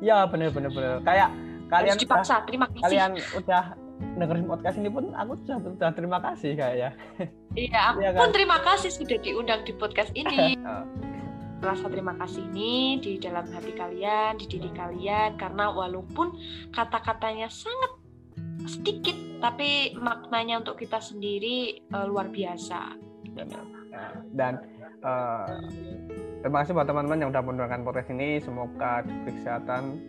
[0.00, 0.98] Iya bener bener bener.
[1.04, 1.30] Kayak
[1.70, 2.34] kalian Harus dipaksa.
[2.40, 2.82] Udah, terima kasih.
[2.84, 3.64] Kalian udah
[4.00, 6.90] dengerin podcast ini pun aku sudah, sudah terima kasih kayak ya.
[7.50, 8.20] Iya, aku ya, kan?
[8.24, 10.56] pun terima kasih sudah diundang di podcast ini.
[10.64, 10.84] oh.
[11.66, 16.32] Rasa terima kasih ini di dalam hati kalian, di diri kalian karena walaupun
[16.72, 18.00] kata-katanya sangat
[18.64, 19.12] sedikit
[19.44, 22.96] tapi maknanya untuk kita sendiri uh, luar biasa.
[23.36, 23.64] Benar.
[24.32, 24.56] Dan
[25.04, 25.46] uh,
[26.40, 28.40] Terima kasih buat teman-teman yang sudah mendengarkan podcast ini.
[28.40, 30.00] Semoga diberi kesehatan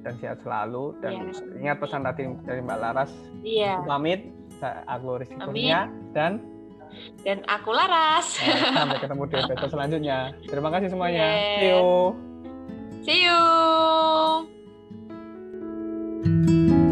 [0.00, 0.96] dan sehat selalu.
[1.04, 1.28] Dan.
[1.28, 1.60] Iya.
[1.60, 3.12] ingat pesan tadi dari Mbak Laras.
[3.44, 3.84] Iya.
[3.84, 4.32] Pamit.
[4.64, 6.40] Aku Rizky Kurnia dan
[7.20, 8.40] dan aku Laras.
[8.40, 10.32] Nah, sampai ketemu di episode selanjutnya.
[10.48, 11.20] Terima kasih semuanya.
[11.20, 11.60] Yes.
[11.60, 11.84] See you.
[13.04, 13.28] See
[16.72, 16.83] you.